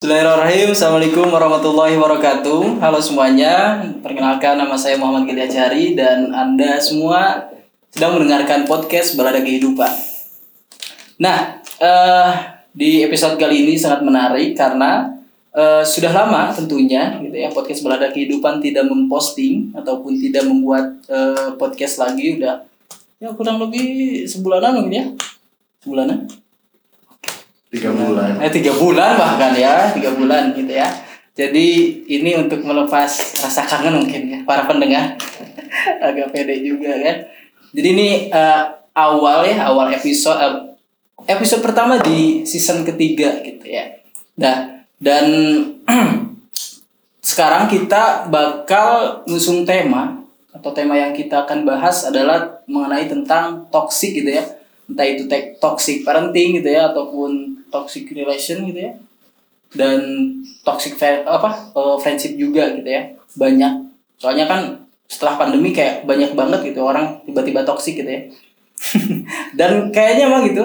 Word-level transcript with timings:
Bismillahirrahmanirrahim. 0.00 0.72
Assalamualaikum 0.72 1.28
warahmatullahi 1.28 1.92
wabarakatuh. 2.00 2.80
Halo 2.80 3.04
semuanya. 3.04 3.84
Perkenalkan 4.00 4.56
nama 4.56 4.72
saya 4.72 4.96
Muhammad 4.96 5.28
Gili 5.28 5.44
Acari 5.44 5.92
Dan 5.92 6.32
Anda 6.32 6.80
semua 6.80 7.52
sedang 7.92 8.16
mendengarkan 8.16 8.64
podcast 8.64 9.12
Balada 9.12 9.44
Kehidupan. 9.44 9.92
Nah 11.20 11.60
eh, 11.60 12.32
Di 12.72 13.04
episode 13.04 13.36
kali 13.36 13.68
ini 13.68 13.76
sangat 13.76 14.00
menarik 14.00 14.56
Karena 14.56 15.04
eh, 15.52 15.84
Sudah 15.84 16.16
lama 16.16 16.48
tentunya 16.48 17.20
gitu 17.20 17.36
ya 17.36 17.52
Podcast 17.52 17.84
Balada 17.84 18.08
Kehidupan 18.08 18.56
tidak 18.64 18.88
memposting 18.88 19.68
Ataupun 19.76 20.16
tidak 20.16 20.48
membuat 20.48 20.96
eh, 21.12 21.52
podcast 21.60 22.00
lagi. 22.00 22.40
Udah 22.40 22.64
Ya 23.20 23.36
kurang 23.36 23.60
lebih 23.60 24.24
sebulanan 24.24 24.80
mungkin 24.80 24.96
ya. 24.96 25.04
Sebulanan 25.84 26.24
tiga 27.70 27.90
bulan 27.94 28.36
Eh 28.42 28.50
tiga 28.50 28.74
bulan 28.74 29.14
bahkan 29.14 29.54
ya, 29.54 29.94
tiga 29.94 30.10
bulan 30.12 30.50
gitu 30.52 30.74
ya. 30.74 30.90
Jadi 31.30 31.68
ini 32.10 32.36
untuk 32.36 32.60
melepas 32.66 33.08
rasa 33.40 33.62
kangen 33.64 34.02
mungkin 34.02 34.28
ya 34.28 34.38
para 34.42 34.66
pendengar 34.66 35.14
agak 36.06 36.34
pede 36.34 36.60
juga 36.60 36.90
kan. 36.98 37.16
Jadi 37.70 37.88
ini 37.94 38.08
eh, 38.28 38.64
awal 38.98 39.46
ya 39.46 39.70
awal 39.70 39.94
episode 39.94 40.36
eh, 40.36 40.54
episode 41.30 41.62
pertama 41.62 42.02
di 42.02 42.42
season 42.42 42.82
ketiga 42.82 43.40
gitu 43.46 43.64
ya. 43.64 44.02
Nah 44.36 44.84
dan 44.98 45.26
sekarang 47.30 47.70
kita 47.70 48.26
bakal 48.28 49.22
ngusung 49.30 49.62
tema 49.62 50.18
atau 50.50 50.74
tema 50.74 50.98
yang 50.98 51.14
kita 51.14 51.46
akan 51.46 51.62
bahas 51.62 52.10
adalah 52.10 52.60
mengenai 52.66 53.06
tentang 53.06 53.70
toxic 53.70 54.18
gitu 54.18 54.34
ya 54.34 54.44
entah 54.90 55.06
itu 55.06 55.30
toxic 55.62 56.02
parenting 56.02 56.58
gitu 56.58 56.68
ya 56.70 56.90
ataupun 56.90 57.62
toxic 57.70 58.10
relation 58.10 58.66
gitu 58.66 58.90
ya. 58.90 58.92
Dan 59.70 60.00
toxic 60.66 60.98
apa 61.24 61.70
eh, 61.72 61.96
friendship 62.02 62.34
juga 62.34 62.74
gitu 62.74 62.90
ya 62.90 63.14
banyak. 63.38 63.72
Soalnya 64.18 64.50
kan 64.50 64.60
setelah 65.10 65.38
pandemi 65.38 65.74
kayak 65.74 66.06
banyak 66.06 66.34
banget 66.34 66.74
gitu 66.74 66.86
orang 66.86 67.22
tiba-tiba 67.22 67.62
toxic 67.62 67.98
gitu 67.98 68.10
ya. 68.10 68.22
Dan 69.58 69.94
kayaknya 69.94 70.26
emang 70.26 70.46
gitu 70.50 70.64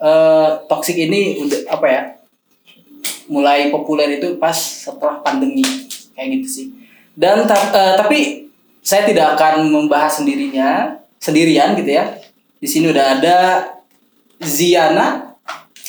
eh, 0.00 0.48
toxic 0.68 0.96
ini 0.96 1.40
udah 1.40 1.60
apa 1.72 1.86
ya 1.88 2.02
mulai 3.32 3.72
populer 3.72 4.20
itu 4.20 4.36
pas 4.36 4.54
setelah 4.54 5.24
pandemi. 5.24 5.64
Kayak 6.12 6.28
gitu 6.40 6.48
sih. 6.48 6.66
Dan 7.16 7.48
eh, 7.48 7.94
tapi 7.96 8.48
saya 8.82 9.06
tidak 9.06 9.38
akan 9.38 9.70
membahas 9.70 10.20
sendirinya 10.20 10.98
sendirian 11.22 11.78
gitu 11.78 11.94
ya 11.94 12.18
di 12.62 12.68
sini 12.68 12.86
udah 12.88 13.18
ada 13.18 13.36
Ziana 14.38 15.34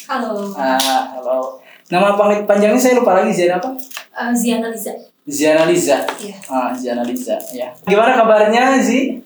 Halo, 0.03 0.51
Ah, 0.53 1.15
halo. 1.15 1.61
Nama 1.87 2.13
panggilan 2.13 2.43
panjangnya 2.43 2.75
saya 2.75 2.97
lupa 2.97 3.15
lagi 3.15 3.31
Ziana 3.31 3.55
apa? 3.55 3.71
uh, 4.11 4.33
Ziana 4.33 4.67
Liza. 4.67 4.91
Ziana 5.23 5.63
Liza. 5.63 6.03
Iya. 6.19 6.35
Ah, 6.45 6.69
Ziana 6.73 7.01
Liza, 7.01 7.37
ya. 7.51 7.71
Gimana 7.81 8.17
kabarnya, 8.17 8.77
Zi? 8.77 9.23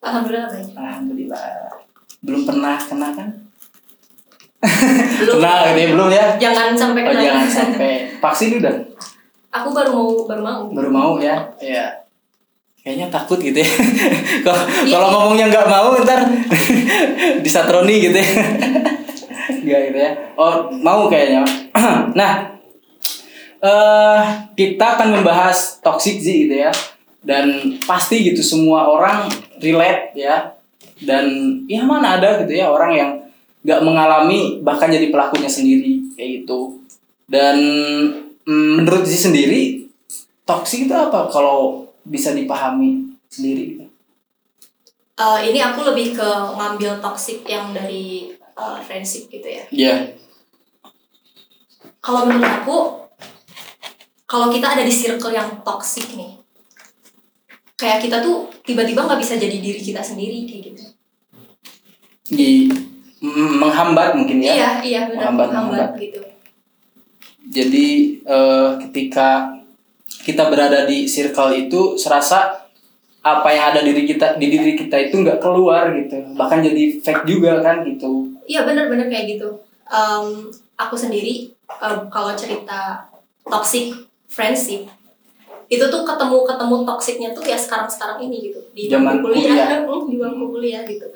Alhamdulillah 0.00 0.50
baik. 0.50 0.74
Alhamdulillah. 0.74 1.46
Belum 2.20 2.42
pernah 2.42 2.74
kena 2.80 3.08
kan? 3.12 3.28
Belum. 5.22 5.34
Kena 5.38 5.52
gitu 5.68 5.78
ya, 5.78 5.88
belum 5.94 6.08
ya? 6.10 6.24
Jangan 6.40 6.68
sampai 6.74 7.00
Oh, 7.00 7.10
kena. 7.12 7.22
jangan 7.22 7.46
sampai. 7.48 7.92
Vaksin 8.18 8.50
udah? 8.58 8.74
Aku 9.54 9.68
baru 9.70 9.90
mau 9.94 10.08
baru 10.26 10.42
mau. 10.42 10.62
Baru 10.74 10.90
mau 10.90 11.12
ya? 11.16 11.36
Iya. 11.56 12.02
Kayaknya 12.86 13.10
takut 13.10 13.42
gitu 13.42 13.58
ya. 13.58 13.66
Kalau 14.46 14.62
Iya. 14.86 14.94
kalau 14.94 15.08
ngomongnya 15.10 15.50
nggak 15.50 15.66
mau 15.66 15.90
ntar 16.06 16.22
disatroni 17.44 17.98
gitu 17.98 18.14
ya. 18.14 18.30
Nggak 19.66 19.80
gitu 19.90 19.98
ya. 19.98 20.10
Oh, 20.38 20.70
mau 20.70 21.10
kayaknya. 21.10 21.42
nah, 22.18 22.46
eh 23.58 24.22
kita 24.54 24.86
akan 24.94 25.18
membahas 25.18 25.82
toxic 25.82 26.22
sih 26.22 26.46
gitu 26.46 26.62
ya. 26.62 26.70
Dan 27.26 27.74
pasti 27.82 28.22
gitu 28.22 28.38
semua 28.38 28.86
orang 28.86 29.26
relate 29.58 30.14
ya. 30.14 30.54
Dan 31.02 31.26
ya 31.66 31.82
mana 31.82 32.22
ada 32.22 32.38
gitu 32.46 32.54
ya 32.54 32.70
orang 32.70 32.94
yang 32.94 33.10
nggak 33.66 33.82
mengalami 33.82 34.62
bahkan 34.62 34.86
jadi 34.86 35.10
pelakunya 35.10 35.50
sendiri 35.50 36.06
kayak 36.14 36.46
gitu. 36.46 36.78
Dan 37.26 37.58
mm, 38.46 38.78
menurut 38.78 39.02
Zi 39.02 39.18
sendiri 39.18 39.90
toxic 40.46 40.86
itu 40.86 40.94
apa 40.94 41.26
kalau 41.26 41.85
bisa 42.06 42.32
dipahami 42.32 43.18
sendiri 43.26 43.62
gitu? 43.74 43.84
Uh, 45.16 45.40
ini 45.40 45.58
aku 45.64 45.80
lebih 45.82 46.12
ke 46.12 46.28
ngambil 46.54 47.00
toxic 47.00 47.40
yang 47.48 47.72
dari 47.72 48.36
uh, 48.54 48.76
friendship 48.84 49.32
gitu 49.32 49.48
ya. 49.48 49.64
Iya. 49.72 49.96
Kalau 52.04 52.28
menurut 52.28 52.46
aku, 52.46 52.76
kalau 54.28 54.52
kita 54.52 54.76
ada 54.76 54.84
di 54.84 54.92
circle 54.92 55.32
yang 55.32 55.64
toxic 55.64 56.04
nih, 56.14 56.36
kayak 57.80 58.04
kita 58.04 58.20
tuh 58.20 58.52
tiba-tiba 58.62 59.08
nggak 59.08 59.18
bisa 59.18 59.40
jadi 59.40 59.56
diri 59.56 59.80
kita 59.80 60.04
sendiri 60.04 60.44
kayak 60.44 60.62
gitu. 60.70 60.84
Di 62.30 62.68
menghambat 63.24 64.14
mungkin 64.20 64.44
ya. 64.44 64.52
Iya, 64.52 64.70
iya 64.84 65.00
benar 65.08 65.32
Menghambat, 65.32 65.48
menghambat 65.48 65.72
menghambat. 65.72 66.02
gitu. 66.04 66.20
Jadi 67.46 67.86
eh, 68.20 68.70
ketika 68.86 69.55
kita 70.26 70.50
berada 70.50 70.82
di 70.90 71.06
circle 71.06 71.54
itu 71.54 71.94
serasa 71.94 72.66
apa 73.22 73.48
yang 73.54 73.70
ada 73.70 73.80
diri 73.86 74.02
kita 74.02 74.34
di 74.38 74.50
diri 74.50 74.74
kita 74.74 75.10
itu 75.10 75.22
nggak 75.22 75.38
keluar 75.38 75.94
gitu 75.94 76.18
bahkan 76.34 76.62
jadi 76.62 76.98
fake 76.98 77.26
juga 77.26 77.62
kan 77.62 77.86
gitu 77.86 78.26
Iya 78.46 78.62
benar-benar 78.62 79.10
kayak 79.10 79.26
gitu. 79.36 79.48
Em, 79.90 80.26
aku 80.78 80.94
sendiri 80.94 81.50
em, 81.82 81.98
kalau 82.06 82.32
cerita 82.38 83.10
toxic 83.42 83.90
friendship 84.30 84.86
itu 85.66 85.82
tuh 85.82 86.06
ketemu 86.06 86.46
ketemu 86.46 86.76
toksiknya 86.86 87.28
tuh 87.34 87.42
ya 87.42 87.58
sekarang 87.58 87.90
sekarang 87.90 88.22
ini 88.22 88.50
gitu 88.50 88.62
di 88.70 88.86
Zaman 88.86 89.18
bangku 89.18 89.34
kuliah, 89.34 89.82
kuliah. 89.82 90.02
Di 90.10 90.16
bangku 90.22 90.44
kuliah 90.54 90.82
gitu. 90.86 91.06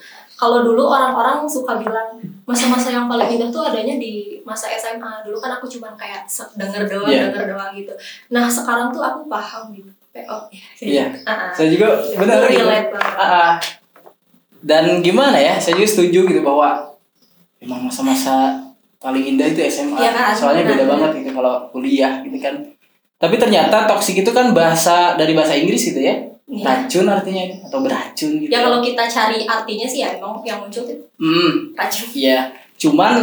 Kalau 0.40 0.64
dulu 0.64 0.88
orang-orang 0.88 1.44
suka 1.44 1.76
bilang 1.76 2.16
masa-masa 2.48 2.88
yang 2.88 3.04
paling 3.04 3.28
indah 3.28 3.52
tuh 3.52 3.60
adanya 3.60 4.00
di 4.00 4.40
masa 4.40 4.72
SMA. 4.72 5.20
Dulu 5.20 5.36
kan 5.36 5.52
aku 5.52 5.68
cuman 5.68 5.92
kayak 5.94 6.24
denger 6.56 6.88
doang, 6.88 7.12
Iya. 7.12 7.28
denger 7.28 7.52
doang 7.52 7.76
gitu. 7.76 7.92
Nah 8.32 8.48
sekarang 8.48 8.88
tuh 8.88 9.04
aku 9.04 9.28
paham 9.28 9.68
gitu. 9.70 9.92
Oh, 10.26 10.48
Iya. 10.80 11.12
Ah, 11.22 11.30
ah. 11.30 11.50
saya 11.52 11.68
juga 11.68 11.92
benar 12.16 12.40
Aku 12.42 12.50
gitu. 12.50 12.66
ah. 13.14 13.60
dan 14.60 15.00
gimana 15.00 15.36
ya 15.36 15.54
saya 15.56 15.76
juga 15.76 15.86
setuju 15.86 16.26
gitu 16.26 16.40
bahwa 16.40 16.92
emang 17.56 17.86
masa-masa 17.86 18.58
paling 18.98 19.22
indah 19.22 19.46
itu 19.46 19.60
SMA 19.62 19.96
Iya 19.96 20.10
kan? 20.10 20.32
soalnya 20.34 20.64
beda 20.66 20.84
Benar. 20.84 20.90
banget 20.90 21.10
gitu 21.22 21.30
kalau 21.32 21.54
kuliah 21.70 22.20
gitu 22.20 22.36
kan 22.36 22.54
tapi 23.16 23.36
ternyata 23.36 23.86
toksik 23.86 24.18
itu 24.18 24.30
kan 24.30 24.50
bahasa 24.50 25.14
dari 25.14 25.32
bahasa 25.32 25.54
Inggris 25.54 25.80
gitu 25.88 26.00
ya 26.00 26.12
Iya. 26.12 26.29
Racun 26.64 27.06
artinya 27.08 27.42
atau 27.66 27.78
beracun 27.80 28.30
gitu 28.40 28.50
Ya 28.50 28.64
kalau 28.64 28.78
kita 28.80 29.04
cari 29.08 29.44
artinya 29.44 29.86
sih 29.86 30.00
ya 30.04 30.16
emang 30.16 30.40
yang 30.44 30.60
muncul 30.60 30.84
tuh 30.84 30.98
hmm. 31.20 31.76
racun. 31.76 32.06
Iya, 32.12 32.52
cuman 32.80 33.14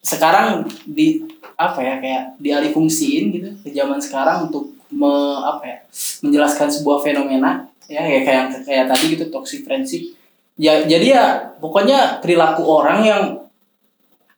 sekarang 0.00 0.64
di 0.86 1.24
apa 1.56 1.80
ya 1.80 1.94
kayak 1.98 2.24
dialih 2.38 2.70
fungsiin 2.70 3.32
gitu 3.32 3.48
ke 3.64 3.72
zaman 3.72 3.96
sekarang 3.96 4.52
untuk 4.52 4.76
me, 4.92 5.40
apa 5.42 5.64
ya 5.64 5.78
menjelaskan 6.22 6.68
sebuah 6.68 7.00
fenomena 7.00 7.64
ya 7.88 8.04
kayak 8.04 8.22
kayak 8.22 8.44
kayak 8.62 8.84
tadi 8.86 9.04
gitu 9.16 9.24
toxic 9.32 9.64
friendship. 9.64 10.14
Ya 10.56 10.84
jadi 10.84 11.06
ya 11.16 11.24
pokoknya 11.60 12.20
perilaku 12.20 12.64
orang 12.64 13.00
yang 13.04 13.22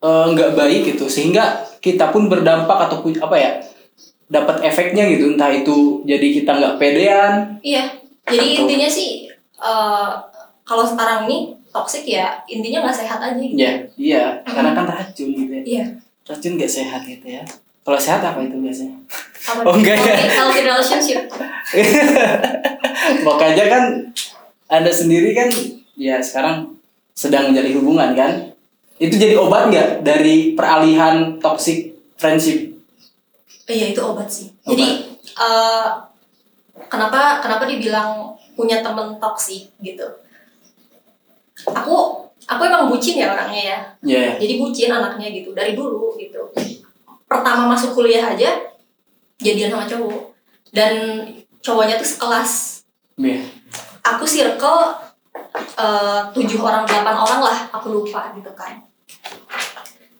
eh, 0.02 0.26
nggak 0.34 0.54
baik 0.54 0.94
gitu 0.94 1.06
sehingga 1.10 1.68
kita 1.78 2.10
pun 2.10 2.26
berdampak 2.26 2.90
ataupun 2.90 3.18
apa 3.22 3.36
ya 3.38 3.52
dapat 4.28 4.60
efeknya 4.60 5.08
gitu 5.08 5.34
entah 5.34 5.48
itu 5.48 6.04
jadi 6.04 6.26
kita 6.40 6.50
nggak 6.60 6.76
pedean 6.76 7.56
Iya, 7.64 7.96
jadi 8.28 8.46
intinya 8.58 8.88
sih 8.88 9.08
eh, 9.56 10.08
kalau 10.62 10.84
sekarang 10.84 11.24
ini 11.24 11.56
toxic 11.68 12.02
ya 12.04 12.32
intinya 12.44 12.82
nggak 12.82 12.96
sehat 12.98 13.18
aja 13.18 13.36
gitu. 13.36 13.54
ya 13.54 13.70
iya 13.94 14.22
karena 14.42 14.70
kan 14.72 14.84
racun 14.86 15.26
gitu 15.30 15.50
ya 15.50 15.62
Iya. 15.64 15.84
racun 16.24 16.50
nggak 16.54 16.70
sehat 16.70 17.00
gitu 17.02 17.24
ya 17.26 17.42
kalau 17.82 17.96
sehat 17.96 18.20
apa 18.20 18.38
itu 18.40 18.56
biasanya 18.56 18.94
Apa 19.40 19.64
Oh, 19.64 19.72
enggak 19.74 19.96
ya? 19.96 20.12
healthy- 20.34 20.60
relationship. 20.62 21.24
Makanya 23.24 23.64
kan 23.66 23.82
Anda 24.68 24.90
sendiri 24.90 25.32
kan 25.32 25.48
ya 25.94 26.20
sekarang 26.20 26.76
sedang 27.12 27.48
menjadi 27.48 27.72
hubungan 27.74 28.12
kan? 28.12 28.30
Itu 28.96 29.14
jadi 29.14 29.34
obat 29.34 29.68
nggak 29.68 29.88
dari 30.02 30.52
peralihan 30.52 31.36
toxic 31.38 31.94
friendship? 32.14 32.68
Iya 33.64 33.92
itu 33.92 34.00
obat 34.02 34.28
sih. 34.28 34.52
Obat. 34.60 34.68
Jadi 34.68 34.84
eh, 35.32 35.84
kenapa 36.86 37.42
kenapa 37.42 37.66
dibilang 37.66 38.38
punya 38.54 38.78
temen 38.78 39.18
toxic 39.18 39.66
gitu? 39.82 40.06
Aku 41.66 42.22
aku 42.46 42.62
emang 42.62 42.86
bucin 42.86 43.18
ya 43.18 43.34
orangnya 43.34 43.62
ya. 43.62 43.78
Ya, 44.06 44.24
Jadi 44.38 44.62
bucin 44.62 44.94
anaknya 44.94 45.34
gitu 45.34 45.50
dari 45.50 45.74
dulu 45.74 46.14
gitu. 46.14 46.46
Pertama 47.26 47.66
masuk 47.66 47.98
kuliah 47.98 48.30
aja 48.30 48.68
jadian 49.38 49.70
sama 49.70 49.86
cowok 49.86 50.34
dan 50.74 50.92
cowoknya 51.62 51.96
tuh 51.96 52.08
sekelas 52.08 52.82
ya, 53.18 53.38
aku 54.02 54.24
circle 54.26 54.98
eh, 55.78 56.20
tujuh 56.34 56.58
orang 56.58 56.82
delapan 56.84 57.16
orang 57.16 57.40
lah 57.42 57.58
aku 57.70 57.94
lupa 57.94 58.34
gitu 58.34 58.50
kan 58.58 58.82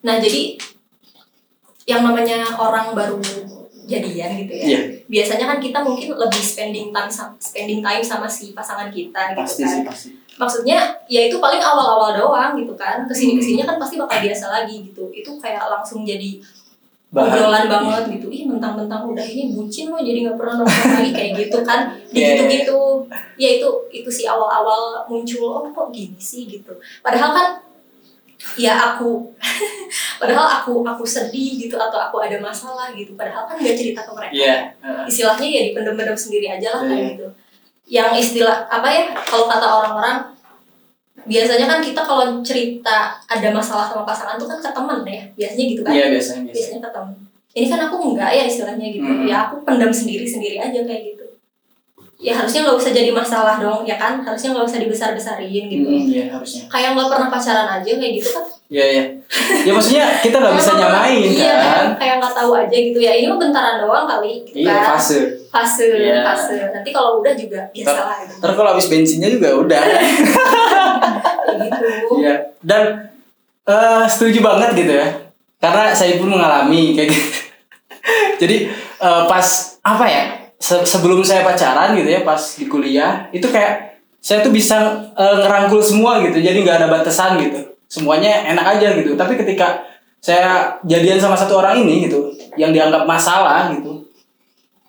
nah 0.07 0.23
jadi 0.23 0.55
yang 1.89 2.07
namanya 2.07 2.47
orang 2.55 2.95
baru 2.95 3.19
jadian 3.89 4.31
gitu 4.45 4.53
ya. 4.53 4.65
Iya. 4.69 4.81
biasanya 5.09 5.47
kan 5.49 5.59
kita 5.59 5.81
mungkin 5.81 6.13
lebih 6.13 6.43
spending 6.45 6.93
time 6.93 7.09
spending 7.41 7.81
time 7.81 8.05
sama 8.05 8.29
si 8.29 8.53
pasangan 8.53 8.93
kita 8.93 9.33
gitu 9.33 9.41
pasti 9.41 9.63
kan. 9.65 9.73
sih 9.73 9.83
pasti. 9.89 10.09
Maksudnya 10.39 10.79
ya 11.11 11.27
itu 11.27 11.41
paling 11.41 11.59
awal-awal 11.59 12.15
doang 12.15 12.53
gitu 12.55 12.77
kan. 12.79 13.03
Ke 13.09 13.15
sini 13.17 13.35
ke 13.35 13.43
sininya 13.43 13.75
kan 13.75 13.77
pasti 13.83 13.99
bakal 13.99 14.23
biasa 14.23 14.47
lagi 14.53 14.87
gitu. 14.87 15.11
Itu 15.11 15.35
kayak 15.41 15.67
langsung 15.67 16.07
jadi 16.07 16.39
Bahan. 17.11 17.27
obrolan 17.27 17.65
banget 17.67 18.03
gitu. 18.21 18.27
Ih 18.31 18.45
mentang-mentang 18.47 19.03
udah 19.09 19.25
ini 19.25 19.51
bucin 19.51 19.89
loh 19.91 19.99
jadi 19.99 20.29
nggak 20.29 20.37
pernah 20.39 20.63
nongkrong 20.63 20.95
lagi 20.95 21.11
kayak 21.11 21.33
gitu 21.43 21.59
kan. 21.67 21.81
Di 22.13 22.21
Iya, 22.23 22.29
gitu 22.37 22.43
gitu 22.55 22.79
ya 23.35 23.49
itu 23.59 23.69
itu 23.91 24.11
sih 24.13 24.31
awal-awal 24.31 25.03
muncul 25.11 25.49
oh 25.59 25.67
kok 25.73 25.89
gini 25.91 26.15
sih? 26.21 26.47
gitu. 26.47 26.71
Padahal 27.03 27.33
kan 27.35 27.49
ya 28.55 28.73
aku 28.89 29.35
padahal 30.21 30.47
aku 30.59 30.83
aku 30.83 31.03
sedih 31.03 31.59
gitu 31.59 31.75
atau 31.75 31.99
aku 32.01 32.19
ada 32.19 32.39
masalah 32.39 32.91
gitu 32.93 33.15
padahal 33.15 33.45
kan 33.45 33.57
nggak 33.57 33.75
cerita 33.75 34.01
ke 34.01 34.13
mereka 34.13 34.33
Iya. 34.33 34.57
heeh. 34.79 35.05
istilahnya 35.07 35.47
ya 35.49 35.61
dipendem-pendem 35.69 36.15
sendiri 36.15 36.47
aja 36.49 36.69
lah 36.71 36.83
kayak 36.83 36.95
Iya. 36.97 37.11
gitu 37.13 37.27
yang 37.89 38.11
istilah 38.13 38.57
apa 38.67 38.87
ya 38.87 39.03
kalau 39.19 39.47
kata 39.47 39.65
orang-orang 39.65 40.17
biasanya 41.21 41.67
kan 41.67 41.81
kita 41.81 42.01
kalau 42.01 42.41
cerita 42.41 42.99
ada 43.23 43.49
masalah 43.51 43.85
sama 43.85 44.03
pasangan 44.03 44.37
tuh 44.37 44.47
kan 44.47 44.59
ke 44.59 44.71
teman 44.71 44.99
ya 45.05 45.23
biasanya 45.35 45.65
gitu 45.67 45.81
kan 45.83 45.93
Iya 45.93 46.05
biasanya 46.09 46.43
biasanya. 46.43 46.53
biasanya 46.53 46.81
ke 46.81 46.91
teman 46.91 47.15
ini 47.51 47.67
kan 47.67 47.81
aku 47.83 47.97
enggak 48.07 48.31
ya 48.31 48.45
istilahnya 48.45 48.87
gitu 48.89 49.05
Hmm. 49.05 49.27
ya 49.27 49.37
aku 49.45 49.61
pendam 49.63 49.91
sendiri 49.91 50.25
sendiri 50.25 50.57
aja 50.57 50.81
kayak 50.81 51.03
gitu 51.07 51.25
ya 52.19 52.35
harusnya 52.35 52.61
nggak 52.63 52.75
usah 52.77 52.91
jadi 52.91 53.11
masalah 53.11 53.57
dong 53.57 53.83
ya 53.83 53.95
kan 53.95 54.19
harusnya 54.19 54.51
nggak 54.51 54.67
usah 54.67 54.79
dibesar 54.79 55.11
besarin 55.13 55.49
gitu 55.65 55.87
Hmm, 55.87 56.03
Iya 56.05 56.25
harusnya. 56.29 56.67
kayak 56.67 56.91
nggak 56.93 57.09
pernah 57.09 57.29
pacaran 57.29 57.69
aja 57.73 57.87
kayak 57.89 58.15
gitu 58.15 58.31
kan 58.33 58.45
Iya 58.69 58.85
iya. 58.87 59.05
Ya 59.65 59.73
maksudnya 59.73 60.05
kita 60.19 60.37
nggak 60.37 60.55
bisa 60.55 60.71
pernah- 60.71 60.83
nyamain 61.01 61.25
iya, 61.31 61.55
kan. 61.57 61.87
kayak 61.97 62.15
nggak 62.19 62.35
tahu 62.35 62.51
aja 62.55 62.77
gitu 62.77 62.99
ya 62.99 63.13
ini 63.15 63.25
mah 63.25 63.39
bentaran 63.39 63.79
doang 63.79 64.05
kali 64.05 64.43
gitu 64.43 64.61
Iya 64.61 64.75
kan 64.77 64.85
fase. 64.93 65.19
fase 65.49 65.87
Iya. 65.89 66.21
fase 66.23 66.55
nanti 66.69 66.91
kalau 66.91 67.23
udah 67.23 67.33
juga 67.33 67.65
biasa 67.71 67.89
Ter- 67.89 68.03
lah 68.03 68.19
gitu 68.21 68.35
Ntar 68.37 68.51
kalau 68.53 68.69
habis 68.71 68.87
bensinnya 68.87 69.29
juga 69.31 69.49
udah. 69.57 69.83
kayak 71.41 71.59
gitu 71.65 71.85
Iya. 72.19 72.35
Dan 72.61 72.83
eh, 73.65 74.05
setuju 74.07 74.39
banget 74.41 74.71
gitu 74.77 74.93
ya. 74.93 75.07
Karena 75.59 75.91
saya 75.91 76.17
pun 76.17 76.29
mengalami 76.29 76.93
kayak 76.93 77.09
gitu. 77.09 77.31
Jadi 78.41 78.57
eh, 78.99 79.23
pas 79.25 79.47
apa 79.81 80.05
ya? 80.05 80.23
Se- 80.59 80.85
sebelum 80.85 81.23
saya 81.23 81.47
pacaran 81.47 81.95
gitu 81.95 82.11
ya, 82.11 82.21
pas 82.27 82.39
di 82.39 82.67
kuliah 82.67 83.27
itu 83.31 83.47
kayak 83.49 84.03
saya 84.19 84.43
tuh 84.43 84.51
bisa 84.51 84.77
eh, 85.15 85.37
ngerangkul 85.43 85.81
semua 85.81 86.21
gitu. 86.23 86.39
Jadi 86.43 86.67
nggak 86.67 86.85
ada 86.85 86.89
batasan 86.91 87.39
gitu. 87.39 87.79
Semuanya 87.89 88.45
enak 88.53 88.79
aja 88.79 88.99
gitu. 88.99 89.17
Tapi 89.17 89.39
ketika 89.39 89.81
saya 90.19 90.77
jadian 90.83 91.17
sama 91.23 91.39
satu 91.39 91.63
orang 91.63 91.87
ini 91.87 92.11
gitu, 92.11 92.35
yang 92.59 92.75
dianggap 92.75 93.07
masalah 93.07 93.71
gitu, 93.71 94.09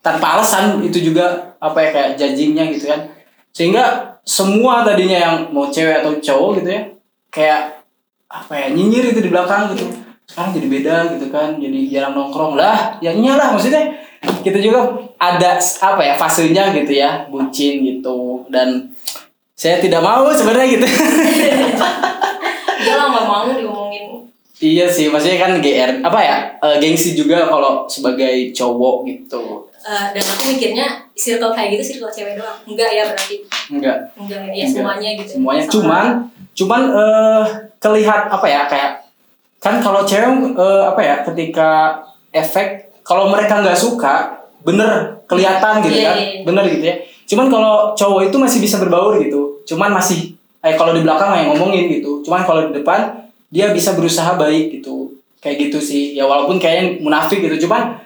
tanpa 0.01 0.39
alasan 0.39 0.80
itu 0.81 1.12
juga 1.12 1.56
apa 1.60 1.77
ya 1.83 1.89
kayak 1.92 2.12
judgingnya 2.15 2.72
gitu 2.72 2.88
kan 2.88 3.12
sehingga 3.51 4.15
semua 4.24 4.88
tadinya 4.88 5.18
yang 5.19 5.36
mau 5.51 5.68
cewek 5.68 6.01
atau 6.01 6.15
cowok 6.22 6.63
gitu 6.63 6.69
ya 6.72 6.81
kayak 7.30 7.83
apa 8.30 8.54
ya 8.56 8.68
nyinyir 8.72 9.12
itu 9.12 9.19
di 9.19 9.30
belakang 9.33 9.75
gitu 9.75 9.89
sekarang 10.30 10.56
jadi 10.56 10.68
beda 10.69 10.95
gitu 11.18 11.27
kan 11.33 11.57
jadi 11.57 11.80
jarang 11.89 12.13
nongkrong 12.15 12.56
lah 12.56 12.95
ya 13.04 13.12
iyalah 13.12 13.51
maksudnya 13.51 13.92
kita 14.44 14.60
juga 14.60 14.95
ada 15.19 15.60
apa 15.60 16.01
ya 16.04 16.13
fasenya 16.16 16.75
gitu 16.75 16.92
ya 16.95 17.27
bucin 17.27 17.83
gitu. 17.83 18.44
Dan 18.51 18.92
saya 19.56 19.83
tidak 19.83 20.00
mau 20.00 20.27
sebenarnya 20.31 20.68
gitu. 20.80 20.88
Dia 22.83 22.95
nggak 22.95 23.25
mau 23.27 23.48
diomongin. 23.51 24.24
Iya 24.60 24.92
sih 24.92 25.07
maksudnya 25.07 25.39
kan 25.39 25.63
gr 25.63 26.04
apa 26.04 26.19
ya 26.19 26.38
eh, 26.60 26.75
gengsi 26.83 27.16
juga 27.16 27.48
kalau 27.48 27.88
sebagai 27.88 28.51
cowok 28.51 29.07
gitu. 29.07 29.68
Eh, 29.80 30.06
dan 30.12 30.24
aku 30.24 30.51
mikirnya 30.51 30.88
circle 31.15 31.56
kayak 31.56 31.80
gitu 31.80 31.95
circle 31.95 32.12
cewek 32.12 32.36
doang. 32.36 32.60
Enggak 32.68 32.92
ya 32.92 33.04
berarti. 33.07 33.36
Enggak. 33.72 33.98
Enggak 34.19 34.51
ya 34.51 34.68
Enggak. 34.68 34.68
semuanya 34.75 35.10
gitu. 35.15 35.31
Semuanya. 35.39 35.63
Sama. 35.63 35.72
cuman 35.72 36.06
cuman 36.51 36.81
eh 36.92 37.44
kelihat 37.80 38.22
apa 38.27 38.48
ya 38.51 38.62
kayak 38.68 38.92
kan 39.63 39.80
kalau 39.80 40.04
cewek 40.04 40.56
eh, 40.60 40.83
apa 40.83 41.01
ya 41.04 41.15
ketika 41.24 42.00
efek 42.36 42.88
kalau 43.09 43.25
mereka 43.27 43.57
nggak 43.59 43.73
suka 43.73 44.38
bener 44.61 45.17
kelihatan 45.25 45.81
gitu 45.81 45.97
Iya, 45.97 46.06
kan? 46.06 46.15
iya, 46.15 46.25
iya. 46.29 46.41
bener 46.45 46.63
gitu 46.69 46.83
ya? 46.83 46.95
Cuman 47.25 47.47
kalau 47.47 47.73
cowok 47.94 48.29
itu 48.29 48.38
masih 48.38 48.59
bisa 48.59 48.77
berbaur 48.77 49.17
gitu. 49.17 49.65
Cuman 49.65 49.89
masih 49.89 50.33
eh 50.59 50.75
kalau 50.75 50.94
di 50.94 51.01
belakang 51.01 51.33
yang 51.33 51.47
ngomongin 51.50 51.89
gitu. 51.89 52.21
Cuman 52.21 52.44
kalau 52.44 52.69
di 52.69 52.77
depan 52.77 53.25
dia 53.50 53.71
bisa 53.71 53.94
berusaha 53.94 54.35
baik 54.35 54.77
gitu. 54.77 55.09
Kayak 55.39 55.69
gitu 55.69 55.79
sih. 55.79 56.13
Ya 56.13 56.25
walaupun 56.25 56.57
kayaknya 56.57 57.00
munafik 57.00 57.39
gitu. 57.39 57.65
Cuman 57.65 57.97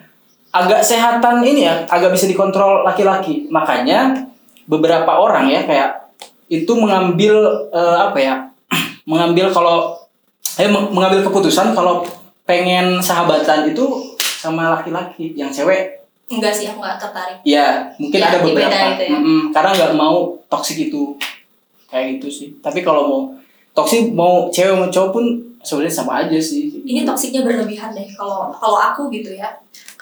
agak 0.51 0.79
sehatan 0.79 1.41
ini 1.41 1.65
ya 1.65 1.83
agak 1.85 2.13
bisa 2.13 2.23
dikontrol 2.23 2.83
laki-laki. 2.83 3.47
Makanya 3.49 4.27
beberapa 4.63 5.09
orang 5.09 5.49
ya 5.49 5.63
kayak 5.63 6.13
itu 6.47 6.71
mengambil 6.75 7.35
eh, 7.71 7.97
apa 8.03 8.19
ya? 8.19 8.35
Mengambil 9.09 9.49
kalau 9.49 9.99
eh 10.56 10.69
meng- 10.69 10.91
mengambil 10.91 11.25
keputusan 11.25 11.73
kalau 11.73 12.06
pengen 12.44 12.99
sahabatan 12.99 13.71
itu 13.71 14.12
sama 14.44 14.75
laki-laki 14.75 15.31
yang 15.34 15.48
cewek. 15.48 16.04
Enggak 16.28 16.51
sih 16.51 16.68
aku 16.68 16.84
nggak 16.84 17.00
tertarik. 17.00 17.38
Ya 17.48 17.88
mungkin 17.95 18.19
Ya, 18.19 18.28
ada 18.28 18.38
beberapa. 18.44 18.75
itu 18.92 19.04
ya. 19.07 19.12
Mm-mm, 19.16 19.42
karena 19.56 19.72
nggak 19.72 19.94
mau 19.95 20.36
toksik 20.51 20.92
itu. 20.92 21.16
Kayak 21.88 22.19
gitu 22.19 22.28
sih. 22.28 22.48
Tapi 22.60 22.84
kalau 22.84 23.04
mau 23.07 23.22
toksik 23.72 24.12
mau 24.12 24.51
cewek 24.51 24.75
mau 24.75 24.92
cowok 24.92 25.10
pun 25.16 25.25
sebenarnya 25.63 25.95
sama 25.95 26.28
aja 26.28 26.36
sih. 26.36 26.84
Ini 26.84 27.07
toksiknya 27.07 27.48
berlebihan 27.48 27.95
deh 27.95 28.07
kalau 28.12 28.51
kalau 28.51 28.75
aku 28.75 29.07
gitu 29.07 29.31
ya. 29.31 29.48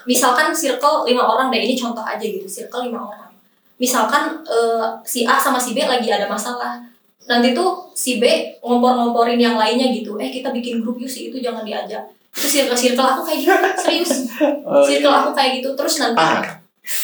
Misalkan 0.10 0.50
circle 0.50 1.06
lima 1.06 1.22
orang 1.22 1.54
deh 1.54 1.62
ini 1.62 1.78
contoh 1.78 2.02
aja 2.02 2.24
gitu 2.26 2.50
circle 2.50 2.90
lima 2.90 2.98
orang. 3.06 3.30
Misalkan 3.78 4.42
eh, 4.46 4.86
si 5.06 5.26
A 5.26 5.38
sama 5.38 5.62
si 5.62 5.78
B 5.78 5.86
lagi 5.86 6.10
ada 6.10 6.26
masalah. 6.26 6.82
Nanti 7.30 7.54
tuh 7.54 7.86
si 7.94 8.18
B 8.18 8.26
ngompor-ngomporin 8.62 9.38
yang 9.38 9.54
lainnya 9.54 9.94
gitu. 9.94 10.18
Eh 10.18 10.34
kita 10.34 10.50
bikin 10.50 10.82
grup 10.82 10.98
yuk 10.98 11.06
si 11.06 11.30
itu 11.30 11.38
jangan 11.38 11.62
diajak 11.62 12.02
itu 12.32 12.48
circle 12.50 12.76
circle 12.76 13.04
aku 13.06 13.22
kayak 13.24 13.40
gitu 13.40 13.52
serius 13.78 14.12
Oh, 14.66 14.82
circle 14.82 15.10
iya. 15.10 15.20
aku 15.20 15.30
kayak 15.32 15.52
gitu 15.60 15.70
terus 15.74 15.96
nanti 16.00 16.18
Ah. 16.18 16.42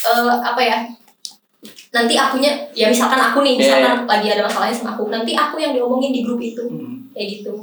eh, 0.07 0.35
apa 0.41 0.62
ya 0.62 0.77
nanti 1.89 2.13
akunya 2.13 2.51
ya 2.71 2.88
misalkan 2.88 3.18
aku 3.18 3.41
nih 3.41 3.56
Iya, 3.56 3.62
misalkan 3.79 3.94
lagi 4.06 4.27
ada 4.29 4.44
masalahnya 4.44 4.74
sama 4.74 4.91
aku 4.94 5.07
nanti 5.07 5.31
aku 5.31 5.56
yang 5.57 5.71
diomongin 5.71 6.12
di 6.12 6.21
grup 6.21 6.38
itu 6.38 6.63
Hmm. 6.63 7.07
kayak 7.12 7.27
gitu 7.38 7.53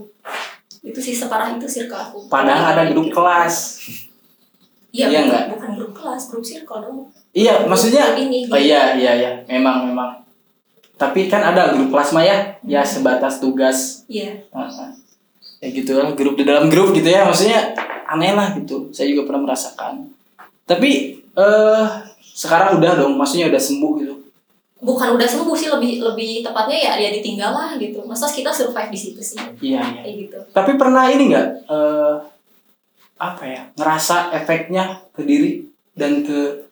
itu 0.83 0.99
sih 0.99 1.15
separah 1.15 1.49
itu 1.51 1.65
circle 1.65 1.97
aku 1.97 2.19
padahal 2.27 2.73
ada 2.73 2.83
grup 2.87 3.09
Gitu. 3.09 3.15
kelas 3.15 3.57
Iya, 4.91 5.11
Iya 5.11 5.21
bukan, 5.27 5.43
bukan 5.51 5.71
grup 5.75 5.93
kelas, 5.93 6.23
grup 6.31 6.45
circle 6.45 6.79
dong. 6.79 6.99
iya 7.35 7.67
maksudnya 7.67 8.15
Grup 8.15 8.23
ini. 8.23 8.47
Oh 8.47 8.55
iya 8.55 8.95
iya 8.95 9.13
iya 9.13 9.31
memang 9.45 9.91
memang. 9.91 10.23
Tapi 10.95 11.27
kan 11.27 11.43
ada 11.43 11.75
grup 11.75 11.91
kelas 11.91 12.15
Maya 12.15 12.55
ya 12.63 12.79
sebatas 12.81 13.43
tugas. 13.43 14.07
Iya. 14.07 14.39
Ya 15.65 15.73
gitu 15.73 15.97
lah 15.97 16.13
grup 16.13 16.37
di 16.37 16.45
dalam 16.45 16.69
grup 16.69 16.93
gitu 16.93 17.09
ya 17.09 17.25
maksudnya 17.25 17.73
aneh 18.05 18.37
lah 18.37 18.53
gitu. 18.53 18.93
Saya 18.93 19.09
juga 19.09 19.25
pernah 19.25 19.49
merasakan. 19.49 20.13
Tapi 20.69 21.25
eh 21.33 21.87
sekarang 22.37 22.77
udah 22.77 22.93
dong 23.01 23.17
maksudnya 23.17 23.49
udah 23.49 23.57
sembuh 23.57 23.93
gitu. 24.05 24.15
Bukan 24.85 25.17
udah 25.17 25.25
sembuh 25.25 25.57
sih 25.57 25.73
lebih 25.73 26.05
lebih 26.05 26.45
tepatnya 26.45 26.77
ya 26.77 26.93
dia 27.01 27.11
ditinggal 27.17 27.57
lah 27.57 27.71
gitu. 27.81 28.05
Masa 28.05 28.29
kita 28.29 28.53
survive 28.53 28.93
di 28.93 29.01
situ 29.01 29.25
sih 29.25 29.41
Iya 29.41 29.81
iya. 29.81 30.01
kayak 30.05 30.15
gitu. 30.29 30.39
Tapi 30.53 30.77
pernah 30.77 31.09
ini 31.09 31.33
nggak 31.33 31.49
eh 31.73 32.17
apa 33.15 33.45
ya 33.49 33.63
ngerasa 33.81 34.37
efeknya 34.37 35.01
ke 35.17 35.25
diri 35.25 35.65
dan 35.97 36.21
ke 36.27 36.69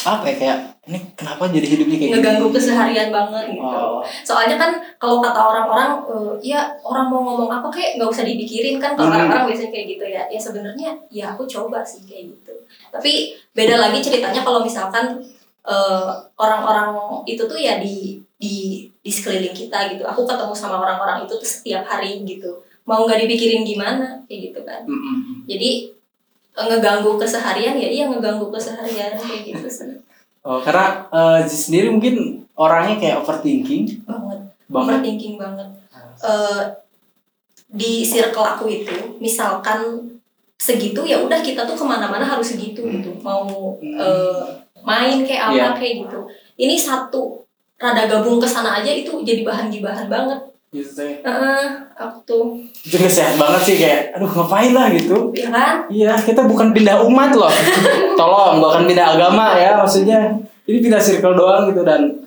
apa 0.00 0.24
ya 0.24 0.34
kayak 0.34 0.58
ini 0.86 0.98
kenapa 1.12 1.46
jadi 1.46 1.66
hidupnya 1.68 1.96
kayak 1.96 2.10
Ngeganggu 2.14 2.46
gini? 2.46 2.56
keseharian 2.56 3.08
banget 3.08 3.44
gitu. 3.52 3.62
Oh. 3.62 4.00
Soalnya 4.22 4.56
kan 4.56 4.70
kalau 4.96 5.18
kata 5.18 5.36
orang-orang 5.38 5.90
eh, 6.06 6.32
ya 6.46 6.60
orang 6.80 7.06
mau 7.06 7.20
ngomong 7.22 7.50
apa 7.50 7.68
kayak 7.68 7.96
nggak 7.96 8.08
usah 8.08 8.24
dipikirin 8.24 8.76
kan 8.76 8.92
kalau 8.92 9.08
Hmm. 9.08 9.16
orang-orang 9.20 9.44
biasanya 9.48 9.70
kayak 9.70 9.86
gitu 9.88 10.04
ya. 10.04 10.22
Ya 10.26 10.40
sebenarnya 10.40 10.90
ya 11.08 11.24
aku 11.30 11.44
coba 11.44 11.80
sih 11.82 12.02
kayak 12.02 12.32
gitu. 12.32 12.52
Tapi 12.88 13.12
beda 13.52 13.76
lagi 13.76 14.00
ceritanya 14.00 14.40
kalau 14.40 14.60
misalkan 14.60 15.20
eh, 15.62 16.10
orang-orang 16.34 16.96
itu 17.24 17.44
tuh 17.44 17.56
ya 17.56 17.76
di 17.76 18.16
di 18.34 18.54
di 18.96 19.10
sekeliling 19.10 19.52
kita 19.52 19.92
gitu. 19.92 20.02
Aku 20.02 20.24
ketemu 20.24 20.56
sama 20.56 20.80
orang-orang 20.80 21.22
itu 21.22 21.34
tuh 21.34 21.44
setiap 21.46 21.84
hari 21.84 22.24
gitu. 22.24 22.48
Mau 22.82 23.04
nggak 23.04 23.28
dipikirin 23.28 23.62
gimana 23.62 24.16
kayak 24.24 24.40
gitu 24.50 24.60
kan. 24.64 24.82
Mm-mm. 24.82 25.44
Jadi 25.44 25.70
eh, 25.86 25.99
ngeganggu 26.52 27.14
keseharian 27.16 27.74
ya 27.74 27.88
iya 27.88 28.04
ngeganggu 28.06 28.48
keseharian 28.48 29.14
kayak 29.14 29.42
gitu 29.44 29.66
sih. 29.66 29.90
Oh, 30.40 30.58
karena 30.58 31.04
eh, 31.08 31.40
Ziz 31.44 31.68
sendiri 31.68 31.88
mungkin 31.88 32.14
orangnya 32.54 32.96
kayak 32.96 33.20
overthinking 33.20 34.02
Banget. 34.02 34.38
banget. 34.66 34.88
overthinking 34.96 35.36
banget 35.36 35.68
Eh, 36.20 36.62
di 37.66 38.02
circle 38.02 38.44
aku 38.44 38.68
itu 38.68 38.92
misalkan 39.16 39.80
segitu 40.56 41.00
ya 41.02 41.16
udah 41.16 41.40
kita 41.40 41.64
tuh 41.64 41.72
ke 41.72 41.80
mana-mana 41.82 42.20
harus 42.20 42.52
segitu 42.52 42.84
gitu 42.84 43.08
mau 43.20 43.46
eh, 43.80 44.44
main 44.80 45.24
kayak 45.24 45.44
apa 45.46 45.56
Iya. 45.56 45.68
kayak 45.72 45.94
gitu 46.04 46.20
ini 46.58 46.76
satu 46.76 47.40
rada 47.76 48.04
gabung 48.04 48.36
ke 48.36 48.44
sana 48.44 48.76
aja 48.76 48.90
itu 48.90 49.24
jadi 49.24 49.40
bahan 49.40 49.72
gibahan 49.72 50.04
banget 50.06 50.36
gitu 50.70 50.90
teh 50.94 51.18
Heeh, 51.26 51.62
aku 51.98 52.18
tuh 52.22 52.44
itu 52.86 52.94
nggak 52.94 53.10
sehat 53.10 53.34
banget 53.34 53.60
sih 53.66 53.76
kayak 53.76 54.14
aduh 54.14 54.30
ngapain 54.30 54.70
lah 54.70 54.86
gitu 54.94 55.34
ya 55.34 55.50
kan 55.50 55.74
Iya, 55.90 56.14
kita 56.14 56.46
bukan 56.46 56.70
pindah 56.70 57.02
umat 57.02 57.34
loh. 57.34 57.50
Tolong, 58.18 58.62
bukan 58.62 58.86
pindah 58.86 59.18
agama 59.18 59.58
ya 59.58 59.74
maksudnya. 59.82 60.30
Ini 60.70 60.78
pindah 60.78 61.02
circle 61.02 61.34
doang 61.34 61.66
gitu 61.74 61.82
dan 61.82 62.22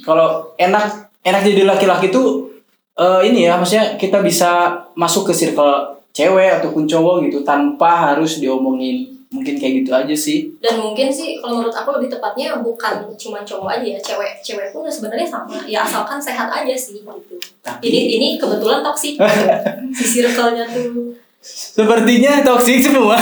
kalau 0.00 0.48
enak 0.56 1.12
enak 1.20 1.44
jadi 1.44 1.68
laki-laki 1.68 2.08
tuh 2.08 2.48
eh, 2.96 3.28
ini 3.28 3.44
ya 3.44 3.60
maksudnya 3.60 4.00
kita 4.00 4.24
bisa 4.24 4.72
masuk 4.96 5.28
ke 5.28 5.32
circle 5.36 5.92
cewek 6.16 6.60
ataupun 6.60 6.88
cowok 6.88 7.28
gitu 7.28 7.44
tanpa 7.44 8.12
harus 8.12 8.40
diomongin. 8.40 9.20
Mungkin 9.32 9.56
kayak 9.56 9.72
gitu 9.80 9.90
aja 9.90 10.12
sih. 10.12 10.52
dan 10.60 10.76
mungkin 10.76 11.08
sih 11.08 11.40
kalau 11.40 11.58
menurut 11.58 11.72
aku 11.72 11.88
lebih 11.96 12.12
tepatnya 12.12 12.60
bukan 12.60 13.00
cuma 13.16 13.40
cowok 13.40 13.80
aja 13.80 13.86
ya 13.96 14.00
cewek 14.00 14.32
cewek 14.44 14.68
pun 14.70 14.84
sebenarnya 14.84 15.24
sama 15.24 15.56
ya 15.64 15.80
asalkan 15.80 16.20
sehat 16.20 16.52
aja 16.52 16.76
sih 16.76 17.00
gitu 17.00 17.36
Tapi 17.64 17.84
ini 17.88 18.00
ini 18.20 18.28
kebetulan 18.36 18.84
toksik 18.84 19.16
si 19.96 20.04
circle-nya 20.04 20.68
tuh 20.68 21.16
sepertinya 21.40 22.44
toksik 22.44 22.78
semua. 22.78 23.16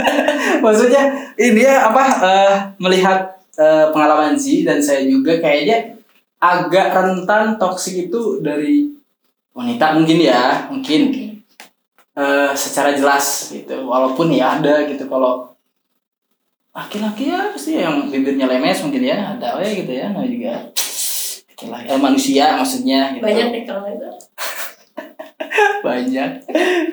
maksudnya 0.64 1.12
ini 1.36 1.62
ya 1.62 1.92
apa 1.92 2.04
eh, 2.24 2.54
melihat 2.78 3.20
eh, 3.54 3.86
pengalaman 3.92 4.32
sih 4.34 4.64
dan 4.64 4.80
saya 4.80 5.04
juga 5.04 5.36
kayaknya 5.38 5.94
agak 6.40 6.90
rentan 6.90 7.54
toksik 7.54 8.10
itu 8.10 8.40
dari 8.40 8.88
wanita 9.52 9.94
mungkin 9.94 10.18
ya 10.18 10.66
mungkin 10.66 11.00
Oke. 11.12 11.24
Eh, 12.16 12.52
secara 12.52 12.92
jelas 12.92 13.52
gitu. 13.52 13.88
Walaupun 13.88 14.32
ya 14.32 14.60
ada 14.60 14.84
gitu 14.88 15.08
kalau 15.08 15.52
laki-laki 16.72 17.28
ya 17.28 17.52
pasti 17.52 17.76
yang 17.76 18.08
bibirnya 18.08 18.48
lemes 18.48 18.80
mungkin 18.80 19.04
ya 19.04 19.36
ada 19.36 19.60
ya 19.60 19.70
gitu 19.76 19.92
ya 19.92 20.08
nah 20.08 20.24
juga 20.24 20.72
laki-laki. 21.52 21.86
Eh, 21.92 22.00
manusia 22.00 22.44
maksudnya 22.56 23.00
gitu. 23.16 23.24
banyak 23.24 23.46
deh 23.52 23.62
kalau 23.68 23.84
itu. 23.86 24.08
Banyak. 25.86 26.30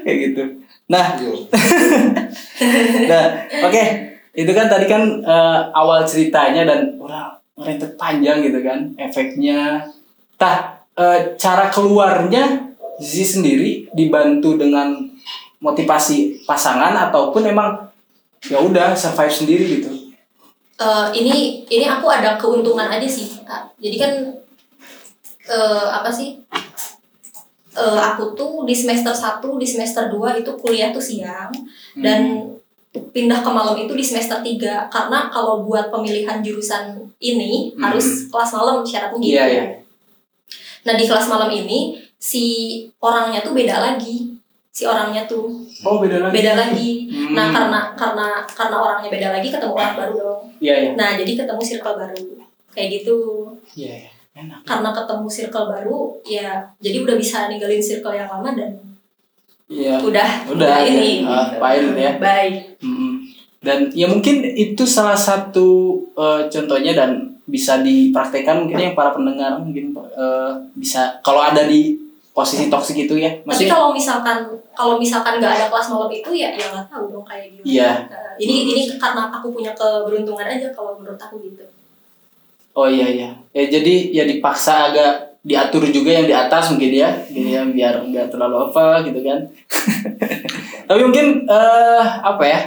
Kayak 0.04 0.18
gitu. 0.30 0.44
Nah. 0.90 1.06
Iya. 1.16 1.32
nah 3.12 3.26
oke. 3.70 3.84
Itu 4.36 4.52
kan 4.54 4.68
tadi 4.68 4.86
kan 4.86 5.04
eh, 5.24 5.60
awal 5.74 6.04
ceritanya 6.06 6.68
dan 6.68 7.00
udah 7.00 7.40
rentet 7.60 7.96
panjang 7.96 8.44
gitu 8.44 8.60
kan 8.62 8.92
efeknya. 9.00 9.88
Tah 10.36 10.86
eh, 10.98 11.40
cara 11.40 11.72
keluarnya 11.72 12.70
Zizi 13.00 13.40
sendiri 13.40 13.88
dibantu 13.96 14.60
dengan 14.60 15.09
motivasi 15.60 16.18
pasangan 16.44 16.96
ataupun 17.08 17.44
emang 17.46 17.75
ya 18.44 18.58
udah 18.58 18.92
survive 18.94 19.32
sendiri 19.34 19.66
gitu 19.78 19.92
Eh, 20.80 21.08
ini 21.13 21.36
ini 21.68 21.84
aku 21.84 22.08
ada 22.08 22.39
keuntungan 22.39 22.88
aja 22.88 23.04
sih 23.04 23.44
Kak. 23.44 23.75
jadi 23.75 23.96
kan 23.98 24.12
eh, 25.46 25.88
apa 25.89 26.08
sih 26.10 26.39
Eh, 27.70 28.00
aku 28.01 28.34
tuh 28.34 28.66
di 28.66 28.74
semester 28.74 29.13
1, 29.13 29.39
di 29.56 29.63
semester 29.63 30.10
2 30.10 30.36
itu 30.36 30.51
kuliah 30.58 30.89
tuh 30.89 31.00
siang 31.00 31.48
dan 31.96 32.50
pindah 32.89 33.39
ke 33.39 33.50
malam 33.50 33.78
itu 33.78 33.94
di 33.94 34.01
semester 34.01 34.42
3 34.42 34.89
karena 34.89 35.30
kalau 35.30 35.62
buat 35.62 35.88
pemilihan 35.88 36.42
jurusan 36.42 36.98
ini 37.20 37.72
Hmm. 37.72 37.80
harus 37.80 38.25
kelas 38.28 38.51
malam 38.51 38.82
syaratnya 38.82 39.22
gitu. 39.22 39.32
Iya, 39.32 39.46
iya. 39.46 39.63
Nah, 40.82 40.96
di 40.96 41.06
kelas 41.06 41.30
malam 41.30 41.48
ini 41.48 41.94
si 42.18 42.44
orangnya 42.98 43.39
tuh 43.39 43.54
beda 43.54 43.78
lagi. 43.78 44.28
Si 44.79 44.88
orangnya 44.88 45.27
tuh 45.27 45.51
oh 45.83 46.00
beda 46.00 46.24
lagi 46.24 46.31
beda 46.39 46.53
lagi. 46.55 46.91
Hmm. 47.12 47.36
Nah, 47.36 47.51
karena 47.51 47.79
karena 48.00 48.27
karena 48.48 48.75
orangnya 48.79 49.12
beda 49.12 49.27
lagi 49.36 49.51
ketemu 49.51 49.75
orang 49.75 49.95
baru 50.00 50.13
dong. 50.15 50.39
iya 50.63 50.75
iya 50.79 50.91
Nah, 50.95 51.19
jadi 51.19 51.31
ketemu 51.36 51.59
circle 51.59 51.95
baru. 52.00 52.24
Kayak 52.71 52.88
gitu. 53.03 53.17
iya 53.75 54.07
iya. 54.07 54.12
enak 54.39 54.63
Karena 54.63 54.95
ketemu 54.95 55.27
circle 55.27 55.67
baru, 55.67 55.98
ya 56.24 56.63
jadi 56.79 57.03
udah 57.03 57.15
bisa 57.19 57.51
ninggalin 57.51 57.83
circle 57.83 58.15
yang 58.15 58.31
lama 58.31 58.55
dan 58.55 58.71
iya 59.67 60.00
udah 60.00 60.29
Udah, 60.48 60.79
ini. 60.88 61.27
ya. 61.27 61.36
Ah, 61.36 61.48
fine 61.59 61.89
ya. 62.00 62.12
Baik. 62.15 62.79
Mm-mm. 62.79 63.13
Dan 63.59 63.91
ya 63.91 64.07
mungkin 64.07 64.48
itu 64.55 64.88
salah 64.88 65.19
satu 65.19 66.00
eh, 66.15 66.48
contohnya 66.48 66.95
dan 66.95 67.36
bisa 67.43 67.83
dipraktekkan 67.83 68.63
mungkin 68.63 68.79
yang 68.79 68.95
para 68.95 69.12
pendengar 69.12 69.59
mungkin 69.59 69.91
eh, 69.91 70.51
bisa 70.79 71.19
kalau 71.19 71.43
ada 71.43 71.67
di 71.67 72.00
posisi 72.39 72.72
toksik 72.72 73.03
itu 73.03 73.19
ya. 73.19 73.27
Tapi 73.27 73.43
Maksudnya 73.43 73.75
kalau 73.75 73.91
misalkan 73.91 74.38
kalau 74.72 74.96
misalkan 74.96 75.43
nggak 75.43 75.60
ada 75.60 75.65
kelas 75.67 75.91
malam 75.91 76.08
itu 76.08 76.31
ya 76.31 76.55
ya 76.55 76.72
nggak 76.72 76.88
tahu 76.88 77.12
dong 77.12 77.25
kayak 77.27 77.51
gimana. 77.51 77.67
Iya. 77.67 77.91
Nah, 78.08 78.31
ini 78.39 78.55
ini 78.72 78.81
karena 78.96 79.27
aku 79.27 79.51
punya 79.51 79.75
keberuntungan 79.75 80.48
aja 80.48 80.72
kalau 80.72 80.96
menurut 80.96 81.19
aku 81.19 81.43
gitu. 81.43 81.67
oh 82.79 82.88
iya 82.88 83.12
iya. 83.12 83.29
Ya 83.51 83.67
jadi 83.67 83.96
ya 84.15 84.24
dipaksa 84.24 84.88
agak 84.88 85.36
diatur 85.43 85.84
juga 85.91 86.15
yang 86.15 86.27
di 86.31 86.36
atas 86.36 86.72
mungkin 86.72 86.96
ya, 86.96 87.12
gitu 87.27 87.48
ya 87.51 87.67
biar 87.67 88.08
nggak 88.08 88.31
terlalu 88.31 88.72
apa 88.72 89.03
gitu 89.03 89.19
kan. 89.19 89.39
Tapi 90.88 91.01
mungkin 91.03 91.43
eh 91.43 92.05
apa 92.24 92.43
ya? 92.48 92.60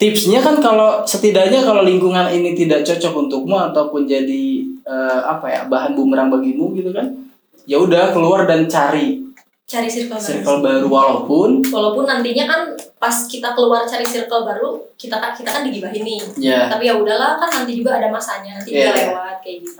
Tipsnya 0.00 0.40
kan 0.40 0.58
kalau 0.58 1.04
setidaknya 1.04 1.60
kalau 1.62 1.84
lingkungan 1.84 2.26
ini 2.32 2.56
tidak 2.56 2.82
cocok 2.88 3.28
untukmu 3.28 3.54
ataupun 3.70 4.08
jadi 4.08 4.64
eh, 4.82 5.20
apa 5.28 5.46
ya 5.46 5.60
bahan 5.68 5.92
bumerang 5.92 6.32
bagimu 6.32 6.72
gitu 6.72 6.90
kan, 6.90 7.29
ya 7.64 7.76
udah 7.76 8.10
keluar 8.10 8.44
dan 8.44 8.64
cari 8.66 9.20
Cari 9.64 9.86
circle 9.86 10.18
baru. 10.18 10.26
circle 10.26 10.58
baru 10.60 10.86
walaupun 10.86 11.50
Walaupun 11.62 12.02
nantinya 12.02 12.44
kan 12.44 12.60
pas 12.96 13.14
kita 13.24 13.54
keluar 13.54 13.86
cari 13.86 14.02
circle 14.02 14.42
baru, 14.42 14.82
kita 14.94 15.14
kan 15.14 15.30
kita 15.30 15.46
kan 15.48 15.62
digibahin 15.62 16.02
nih. 16.02 16.18
ya 16.36 16.66
Tapi 16.66 16.84
ya 16.84 16.94
udahlah 16.94 17.38
kan 17.38 17.46
nanti 17.48 17.78
juga 17.78 17.96
ada 17.96 18.10
masanya, 18.10 18.58
nanti 18.58 18.74
Iya. 18.74 18.90
juga 18.90 18.98
lewat 19.14 19.36
kayak 19.38 19.56
gitu. 19.62 19.78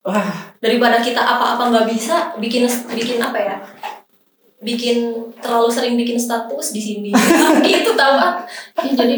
wah 0.00 0.32
Daripada 0.56 0.96
kita 0.98 1.20
apa-apa 1.20 1.68
nggak 1.68 1.86
bisa, 1.86 2.32
bikin 2.36 2.64
bikin 2.88 3.20
apa 3.20 3.36
ya? 3.38 3.56
bikin 4.60 5.08
terlalu 5.40 5.72
sering 5.72 5.96
bikin 5.96 6.20
status 6.20 6.66
di 6.70 6.80
sini 6.80 7.08
itu 7.64 7.92
tahu 7.96 8.14
ah 8.14 8.44
Ya, 8.76 8.92
jadi 8.92 9.16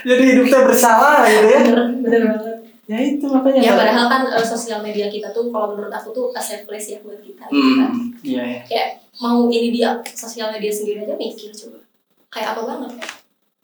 jadi 0.00 0.22
hidupnya 0.30 0.60
bersalah 0.62 1.26
gitu 1.26 1.46
ya 1.48 1.60
bener, 1.66 1.80
bener 1.98 2.22
banget 2.30 2.58
ya 2.90 2.98
itu 2.98 3.22
makanya. 3.24 3.60
Ya 3.62 3.72
padahal 3.78 4.06
kan 4.10 4.22
eh, 4.26 4.42
sosial 4.42 4.82
media 4.82 5.06
kita 5.06 5.30
tuh 5.30 5.46
kalau 5.48 5.78
menurut 5.78 5.94
aku 5.94 6.10
tuh 6.10 6.34
a 6.34 6.42
safe 6.42 6.66
place 6.66 6.90
ya 6.90 6.98
buat 7.00 7.22
kita 7.22 7.46
gitu 7.46 7.70
kan. 7.78 7.90
hmm 7.94 8.02
iya. 8.26 8.42
Ya 8.42 8.60
kayak 8.66 8.88
mau 9.16 9.46
ini 9.46 9.70
dia 9.70 9.94
sosial 10.04 10.50
media 10.50 10.72
sendiri 10.74 11.06
aja 11.06 11.14
mikir 11.14 11.54
coba. 11.54 11.78
Kayak 12.26 12.58
apa 12.58 12.62
banget? 12.66 12.90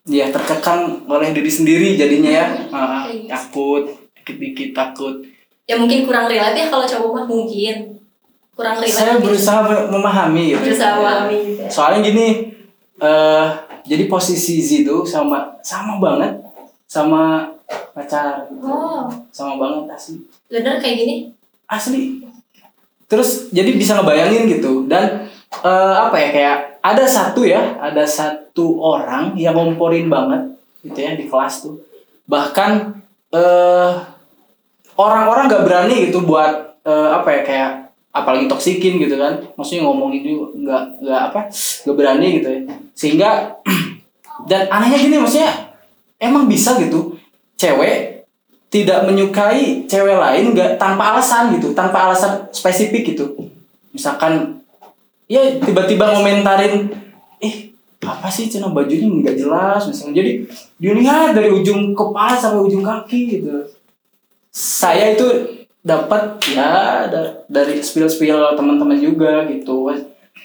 Ya 0.06 0.30
terkekang 0.30 0.80
oleh 1.04 1.35
diri 1.35 1.50
sendiri 1.50 1.99
jadinya 1.99 2.30
ya. 2.30 2.47
Ah, 2.71 3.02
Kayak 3.02 3.11
gitu. 3.11 3.26
takut 3.26 3.83
dikit-dikit 4.14 4.71
takut. 4.71 5.14
Ya 5.66 5.75
mungkin 5.75 6.06
kurang 6.06 6.30
relate 6.30 6.54
ya 6.54 6.66
kalau 6.71 6.87
cowok 6.87 7.11
mah 7.11 7.26
mungkin. 7.26 7.99
Kurang 8.54 8.78
relate 8.78 8.95
saya 8.95 9.18
berusaha 9.18 9.61
me- 9.62 9.88
memahami 9.90 10.45
gitu 10.49 10.62
berusaha 10.62 10.92
memahami 10.97 11.37
gitu 11.45 11.61
ya. 11.61 11.68
soalnya 11.68 12.00
gini 12.00 12.26
eh 12.97 13.47
jadi 13.85 14.09
posisi 14.09 14.59
Z 14.59 14.88
itu 14.88 15.04
sama 15.04 15.61
sama 15.61 16.00
banget 16.00 16.40
sama 16.88 17.52
pacar 17.97 18.45
gitu. 18.53 18.69
oh. 18.69 19.09
Sama 19.33 19.57
banget 19.57 19.88
asli. 19.97 20.21
Bener 20.53 20.76
kayak 20.76 20.97
gini? 21.00 21.15
Asli. 21.65 22.21
Terus 23.09 23.49
jadi 23.49 23.73
bisa 23.73 23.97
ngebayangin 23.97 24.45
gitu. 24.61 24.85
Dan 24.85 25.25
eh, 25.65 25.95
apa 25.97 26.17
ya 26.21 26.29
kayak 26.29 26.57
ada 26.85 27.05
satu 27.09 27.49
ya 27.49 27.81
ada 27.81 28.05
satu 28.05 28.76
orang 28.76 29.33
yang 29.41 29.57
ngomporin 29.57 30.12
banget 30.12 30.61
gitu 30.85 30.99
ya 31.00 31.17
di 31.17 31.25
kelas 31.25 31.65
tuh. 31.65 31.81
Bahkan 32.29 32.71
eh 33.33 33.93
orang-orang 35.00 35.49
gak 35.49 35.65
berani 35.65 36.12
gitu 36.12 36.21
buat 36.29 36.76
eh, 36.85 37.11
apa 37.17 37.29
ya 37.33 37.43
kayak 37.49 37.71
apalagi 38.12 38.45
toksikin 38.45 39.00
gitu 39.00 39.17
kan. 39.17 39.41
Maksudnya 39.57 39.88
ngomongin 39.88 40.21
juga 40.21 40.47
nggak 40.53 40.83
nggak 41.00 41.23
apa 41.33 41.41
nggak 41.49 41.97
berani 41.97 42.29
gitu 42.45 42.49
ya. 42.53 42.61
Sehingga 42.93 43.31
dan 44.50 44.69
anehnya 44.69 45.00
gini 45.00 45.17
maksudnya 45.17 45.73
emang 46.21 46.45
bisa 46.45 46.76
gitu 46.76 47.17
cewek 47.56 48.28
tidak 48.68 49.08
menyukai 49.08 49.88
cewek 49.88 50.16
lain 50.16 50.52
nggak 50.52 50.76
tanpa 50.76 51.16
alasan 51.16 51.56
gitu 51.56 51.72
tanpa 51.72 52.10
alasan 52.10 52.44
spesifik 52.52 53.16
gitu. 53.16 53.36
Misalkan 53.96 54.60
ya 55.26 55.40
tiba-tiba 55.58 56.12
ngomentarin 56.12 56.92
eh 57.40 57.72
apa 58.04 58.28
sih 58.28 58.52
cina? 58.52 58.68
Bajunya 58.68 59.08
nggak 59.08 59.36
jelas 59.36 59.82
misalnya. 59.88 60.20
Jadi 60.22 60.30
dilihat 60.76 61.32
dari 61.32 61.48
ujung 61.48 61.96
kepala 61.96 62.36
sampai 62.36 62.60
ujung 62.60 62.84
kaki 62.84 63.40
gitu. 63.40 63.64
Saya 64.52 65.16
itu 65.16 65.26
dapat 65.80 66.36
ya 66.52 67.06
da- 67.08 67.44
dari 67.48 67.80
spill 67.80 68.10
spill 68.10 68.56
teman-teman 68.58 68.98
juga 69.00 69.46
gitu. 69.48 69.88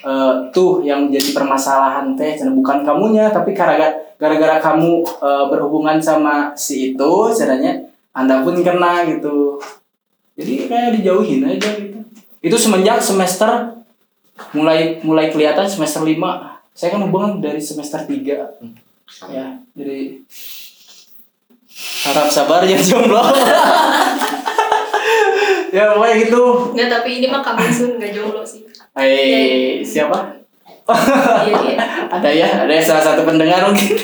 Eh, 0.02 0.34
tuh 0.50 0.82
yang 0.82 1.06
jadi 1.14 1.30
permasalahan 1.30 2.18
teh 2.18 2.34
bukan 2.50 2.82
kamunya 2.82 3.30
tapi 3.30 3.54
gara-gara 3.54 3.94
gara-gara 4.22 4.62
kamu 4.62 5.02
eh, 5.02 5.44
berhubungan 5.50 5.98
sama 5.98 6.54
si 6.54 6.94
itu 6.94 7.12
caranya 7.34 7.74
anda 8.14 8.46
pun 8.46 8.54
kena 8.62 9.02
gitu. 9.10 9.58
Jadi 10.38 10.70
kayak 10.70 10.94
dijauhin 11.02 11.42
aja 11.42 11.70
gitu. 11.74 11.98
Itu 12.38 12.54
semenjak 12.54 13.02
semester 13.02 13.74
mulai 14.54 15.02
mulai 15.02 15.28
kelihatan 15.28 15.66
semester 15.66 16.06
5 16.06 16.14
saya 16.72 16.88
kan 16.88 17.02
hubungan 17.04 17.42
dari 17.42 17.60
semester 17.60 18.00
3 18.00 18.48
ya 19.28 19.46
jadi 19.76 20.18
harap 22.08 22.28
sabar 22.32 22.64
ya 22.64 22.78
jomblo. 22.88 23.20
Ya 25.72 25.96
pokoknya 25.96 26.14
gitu. 26.20 26.42
Enggak, 26.76 26.88
tapi 27.00 27.10
ini 27.20 27.26
mah 27.32 27.40
kami 27.40 27.64
sun 27.72 27.96
nggak 27.96 28.12
jomblo 28.12 28.44
sih. 28.44 28.68
eh 28.92 29.80
siapa 29.80 30.31
Ada 32.12 32.28
ya 32.28 32.48
ada 32.62 32.68
ya 32.68 32.82
salah 32.82 33.00
satu 33.00 33.24
pendengar 33.24 33.64
mungkin. 33.64 33.88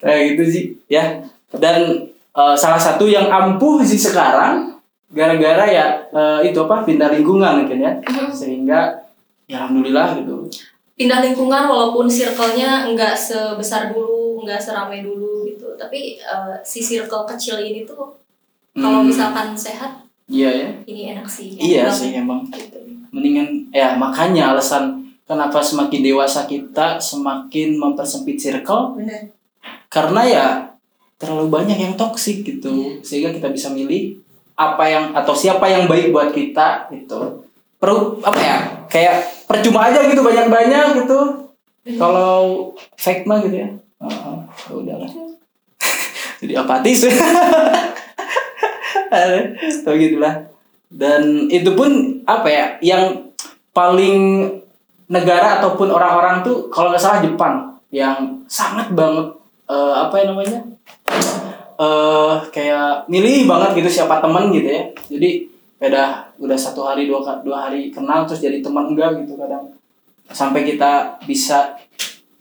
Kayak 0.00 0.20
gitu 0.34 0.42
sih 0.46 0.64
ya. 0.86 1.18
Dan 1.50 2.06
eh, 2.12 2.54
salah 2.54 2.78
satu 2.78 3.08
yang 3.08 3.26
ampuh 3.26 3.80
sih 3.82 3.98
sekarang 3.98 4.76
gara-gara 5.08 5.64
ya 5.64 5.86
eh, 6.08 6.52
itu 6.52 6.58
apa 6.60 6.84
pindah 6.84 7.08
lingkungan 7.10 7.64
mungkin 7.64 7.78
ya. 7.80 7.92
Sehingga 8.30 9.08
ya 9.48 9.64
alhamdulillah 9.64 10.20
gitu. 10.20 10.44
Pindah 10.92 11.22
lingkungan 11.22 11.64
walaupun 11.64 12.10
circle-nya 12.10 12.82
nggak 12.90 13.14
sebesar 13.14 13.86
dulu, 13.88 14.42
nggak 14.42 14.58
seramai 14.58 15.00
dulu 15.00 15.46
gitu. 15.46 15.72
Tapi 15.74 16.20
eh, 16.20 16.54
si 16.62 16.78
circle 16.78 17.26
kecil 17.26 17.58
ini 17.58 17.82
tuh 17.82 18.14
kalau 18.78 19.02
Hmm, 19.02 19.10
misalkan 19.10 19.58
sehat, 19.58 20.06
iya 20.30 20.46
ya. 20.54 20.70
ini 20.86 21.10
enak 21.10 21.26
sih. 21.26 21.58
Iya 21.58 21.90
sih 21.90 22.14
emang. 22.14 22.46
Gitu. 22.46 22.77
Mendingan 23.14 23.68
ya 23.72 23.96
makanya 23.96 24.56
alasan 24.56 25.04
kenapa 25.28 25.60
semakin 25.60 26.00
dewasa 26.00 26.48
kita 26.48 26.96
semakin 26.96 27.76
mempersempit 27.76 28.40
circle 28.40 28.96
Bener. 28.96 29.32
karena 29.92 30.22
ya 30.24 30.46
terlalu 31.18 31.50
banyak 31.50 31.76
yang 31.76 31.94
toksik 31.98 32.46
gitu. 32.46 33.02
Sehingga 33.02 33.34
kita 33.34 33.50
bisa 33.50 33.68
milih 33.74 34.22
apa 34.54 34.86
yang 34.86 35.04
atau 35.14 35.34
siapa 35.34 35.66
yang 35.66 35.90
baik 35.90 36.14
buat 36.14 36.30
kita 36.30 36.88
gitu. 36.94 37.44
Perlu 37.78 38.22
apa 38.22 38.38
ya 38.38 38.56
kayak 38.86 39.46
percuma 39.46 39.90
aja 39.90 40.02
gitu 40.06 40.22
banyak 40.22 40.50
banyak 40.50 40.86
gitu 41.04 41.50
kalau 41.98 42.72
fake 42.94 43.26
mah 43.26 43.42
gitu 43.42 43.66
ya. 43.66 43.68
Heeh, 43.98 44.38
ya 44.46 44.72
udahlah. 44.72 45.10
Jadi 46.40 46.54
apatis. 46.54 47.02
Tuh 49.82 49.94
gitulah. 49.98 50.46
Dan 50.88 51.50
itu 51.50 51.74
pun 51.74 52.17
apa 52.28 52.48
ya 52.52 52.66
yang 52.84 53.32
paling 53.72 54.44
negara 55.08 55.58
ataupun 55.58 55.88
orang-orang 55.88 56.44
tuh 56.44 56.68
kalau 56.68 56.92
nggak 56.92 57.00
salah 57.00 57.24
Jepang 57.24 57.80
yang 57.88 58.44
sangat 58.44 58.92
banget 58.92 59.32
eh, 59.64 59.94
apa 59.96 60.14
ya 60.20 60.24
namanya 60.28 60.60
eh 61.78 62.34
kayak 62.50 63.06
milih 63.06 63.46
banget 63.46 63.80
gitu 63.80 64.02
siapa 64.02 64.18
teman 64.18 64.50
gitu 64.50 64.66
ya. 64.66 64.82
Jadi 65.08 65.46
beda 65.78 66.26
udah 66.42 66.58
satu 66.58 66.82
hari 66.82 67.06
dua 67.06 67.22
dua 67.40 67.70
hari 67.70 67.94
kenal 67.94 68.26
terus 68.26 68.42
jadi 68.42 68.58
teman 68.58 68.92
enggak 68.92 69.24
gitu 69.24 69.38
kadang. 69.38 69.72
Sampai 70.28 70.66
kita 70.66 71.16
bisa 71.24 71.78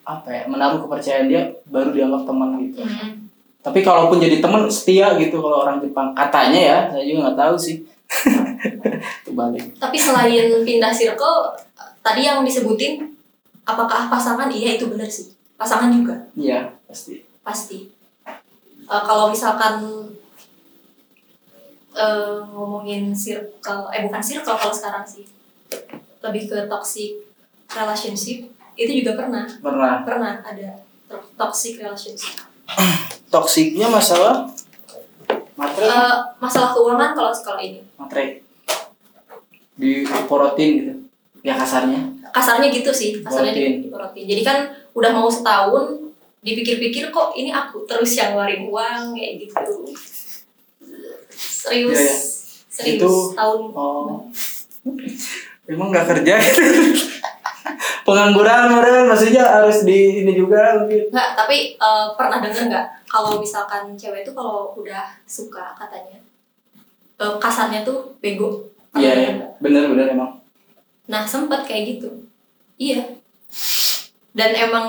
apa 0.03 0.27
ya 0.33 0.43
menaruh 0.49 0.83
kepercayaan 0.83 1.29
dia 1.29 1.47
baru 1.69 1.93
dianggap 1.93 2.25
teman 2.27 2.49
gitu. 2.63 2.81
Hmm. 2.83 3.27
tapi 3.67 3.83
kalaupun 3.83 4.15
jadi 4.15 4.39
teman 4.39 4.63
setia 4.71 5.19
gitu 5.19 5.43
kalau 5.43 5.67
orang 5.67 5.83
Jepang. 5.83 6.15
Katanya 6.17 6.59
ya 6.59 6.77
saya 6.89 7.03
juga 7.05 7.29
nggak 7.29 7.37
tahu 7.37 7.55
sih 7.59 7.83
balik 9.37 9.75
Tapi 9.77 9.97
selain 9.99 10.63
pindah 10.63 10.89
circle, 10.89 11.53
tadi 12.01 12.25
yang 12.25 12.41
disebutin, 12.41 13.03
apakah 13.67 14.07
pasangan? 14.07 14.47
Iya 14.47 14.79
itu 14.79 14.87
benar 14.87 15.05
sih. 15.11 15.35
Pasangan 15.59 15.91
juga 15.91 16.15
iya 16.37 16.71
pasti 16.87 17.25
pasti. 17.43 17.89
Eh, 18.87 19.03
kalau 19.03 19.27
misalkan 19.27 19.83
eh, 21.91 22.37
ngomongin 22.53 23.11
circle, 23.11 23.91
eh 23.91 24.01
bukan 24.07 24.21
circle 24.23 24.55
kalau 24.55 24.71
sekarang 24.73 25.03
sih, 25.03 25.27
lebih 26.23 26.47
ke 26.47 26.57
toxic 26.71 27.19
relationship 27.67 28.47
itu 28.77 29.01
juga 29.03 29.17
pernah 29.17 29.43
pernah 29.59 30.05
pernah 30.05 30.33
ada 30.45 30.79
to- 31.09 31.27
toxic 31.35 31.81
relationship. 31.81 32.37
toksiknya 33.27 33.87
masalah 33.89 34.47
matre? 35.57 35.83
Eh, 35.83 36.13
masalah 36.37 36.69
keuangan 36.71 37.11
kalau 37.11 37.31
sekolah 37.31 37.59
ini. 37.59 37.81
Matre. 37.95 38.45
Diporotin 39.75 40.69
gitu. 40.75 40.93
Ya 41.41 41.53
kasarnya. 41.53 42.01
Kasarnya 42.27 42.69
gitu 42.69 42.89
sih 42.89 43.19
kasarnya 43.19 43.51
Diporotin. 43.51 43.73
di- 43.73 43.81
diporotin. 43.83 44.25
Jadi 44.27 44.41
kan 44.43 44.57
udah 44.91 45.11
mau 45.11 45.27
setahun 45.27 46.13
dipikir-pikir 46.39 47.09
kok 47.09 47.33
ini 47.33 47.49
aku 47.49 47.83
terus 47.83 48.13
yang 48.13 48.31
ngeluarin 48.31 48.63
uang 48.63 49.03
kayak 49.11 49.33
gitu. 49.39 49.73
Serius 51.29 51.93
Iya, 51.93 52.01
iya. 52.03 52.15
serius 52.67 53.01
Itu- 53.01 53.33
tahun. 53.33 53.61
oh. 53.71 54.25
Emang 55.65 55.89
nggak 55.89 56.07
kerja 56.07 56.35
pengangguran 58.07 58.71
model 58.71 59.11
maksudnya 59.11 59.43
harus 59.43 59.83
di 59.83 60.23
ini 60.23 60.31
juga 60.31 60.79
mungkin. 60.79 61.11
Nggak 61.11 61.29
tapi 61.35 61.75
eh, 61.75 62.05
pernah 62.15 62.39
denger 62.39 62.71
nggak 62.71 62.85
kalau 63.11 63.35
misalkan 63.35 63.99
cewek 63.99 64.23
itu 64.23 64.31
kalau 64.31 64.71
udah 64.79 65.11
suka 65.27 65.75
katanya 65.75 66.15
eh, 67.19 67.35
kasarnya 67.35 67.83
tuh 67.83 68.15
bego? 68.23 68.63
Iya 68.95 69.11
iya. 69.11 69.29
nggak? 69.35 69.51
bener 69.59 69.83
bener 69.91 70.05
emang. 70.15 70.39
Nah 71.11 71.27
sempet 71.27 71.67
kayak 71.67 71.99
gitu. 71.99 72.07
Iya. 72.79 73.03
Dan 74.31 74.55
emang 74.55 74.87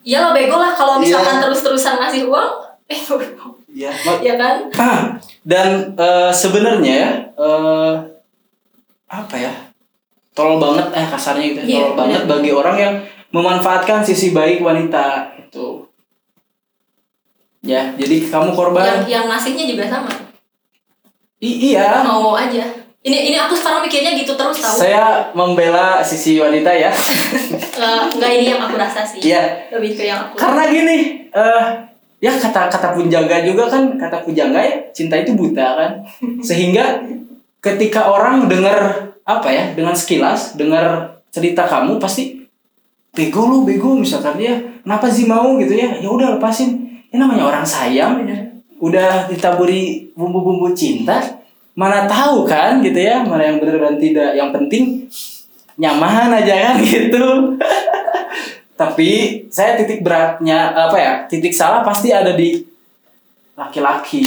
Iyalah 0.00 0.32
bego 0.32 0.56
lah 0.58 0.72
kalau 0.74 0.98
misalkan 0.98 1.38
Iya. 1.38 1.42
terus-terusan 1.46 2.00
ngasih 2.02 2.26
uang 2.26 2.52
eh 2.90 2.98
iya. 3.70 3.92
Ya 4.18 4.34
kan? 4.34 4.66
Dan 5.46 5.94
eh, 5.94 6.32
sebenarnya 6.34 6.94
ya 7.06 7.10
eh, 7.38 7.92
apa 9.06 9.36
ya 9.38 9.69
tolol 10.40 10.56
banget 10.56 10.86
eh 10.96 11.04
kasarnya 11.04 11.44
gitu 11.52 11.60
ya, 11.60 11.66
Iya, 11.68 11.76
tolol 11.84 11.96
banget 12.00 12.22
bagi 12.24 12.50
orang 12.50 12.76
yang 12.80 12.94
memanfaatkan 13.30 14.00
sisi 14.00 14.32
baik 14.32 14.64
wanita 14.64 15.36
itu 15.36 15.84
ya 17.60 17.92
jadi 17.92 18.16
kamu 18.24 18.50
yang 18.50 18.56
korban. 18.56 18.84
Yang 19.04 19.24
ngasihnya 19.28 19.64
juga 19.68 19.84
sama. 19.84 20.08
I- 21.40 21.76
iya. 21.76 22.00
Mau 22.00 22.32
aja. 22.32 22.64
Ini 23.00 23.32
ini 23.32 23.36
aku 23.36 23.56
sekarang 23.56 23.80
mikirnya 23.80 24.12
gitu 24.12 24.36
terus 24.36 24.60
tahu? 24.60 24.76
Saya 24.76 25.32
membela 25.32 26.00
sisi 26.00 26.36
wanita 26.36 26.68
ya. 26.72 26.88
Eh, 27.80 28.02
nggak 28.12 28.30
ini 28.36 28.52
yang 28.52 28.60
aku 28.60 28.76
rasa 28.76 29.00
sih. 29.00 29.24
Iya. 29.24 29.72
Lebih 29.72 29.96
ke 29.96 30.04
yang 30.04 30.20
aku 30.20 30.36
karena 30.36 30.68
gini 30.68 30.96
eh 31.32 31.64
ya 32.20 32.28
kata 32.28 32.68
kata 32.68 32.92
punjaga 32.92 33.40
juga 33.40 33.64
kan 33.72 33.96
kata 33.96 34.20
punjaga 34.20 34.60
ya 34.60 34.76
cinta 34.92 35.16
itu 35.16 35.32
buta 35.32 35.80
kan. 35.80 35.92
Sehingga 36.48 37.00
ketika 37.60 38.08
orang 38.12 38.48
dengar 38.52 39.09
apa 39.24 39.48
ya 39.52 39.64
dengan 39.76 39.94
sekilas 39.94 40.56
dengar 40.58 41.16
cerita 41.30 41.66
kamu 41.66 42.02
pasti 42.02 42.40
bego 43.14 43.46
lu 43.46 43.58
bego 43.66 43.94
misalkan 43.94 44.38
dia 44.38 44.58
kenapa 44.82 45.06
sih 45.10 45.26
mau 45.26 45.58
gitu 45.58 45.74
ya. 45.74 45.98
Ya 45.98 46.08
udah 46.10 46.38
lepasin. 46.38 46.88
Ini 47.10 47.18
namanya 47.18 47.50
orang 47.50 47.66
sayang. 47.66 48.22
Udah 48.80 49.28
ditaburi 49.28 50.10
bumbu-bumbu 50.16 50.72
cinta 50.72 51.20
mana 51.78 52.04
tahu 52.04 52.44
kan 52.44 52.82
gitu 52.82 52.98
ya 52.98 53.22
mana 53.22 53.46
yang 53.46 53.56
benar 53.62 53.78
dan 53.78 53.96
tidak. 54.00 54.30
Yang 54.34 54.50
penting 54.56 54.84
nyaman 55.80 56.32
aja 56.34 56.54
kan 56.70 56.76
gitu. 56.86 57.56
Tapi 58.74 59.44
saya 59.52 59.76
titik 59.76 60.00
beratnya 60.00 60.72
apa 60.72 60.96
ya 60.96 61.12
titik 61.28 61.52
salah 61.52 61.84
pasti 61.84 62.10
ada 62.10 62.32
di 62.32 62.64
laki-laki. 63.58 64.24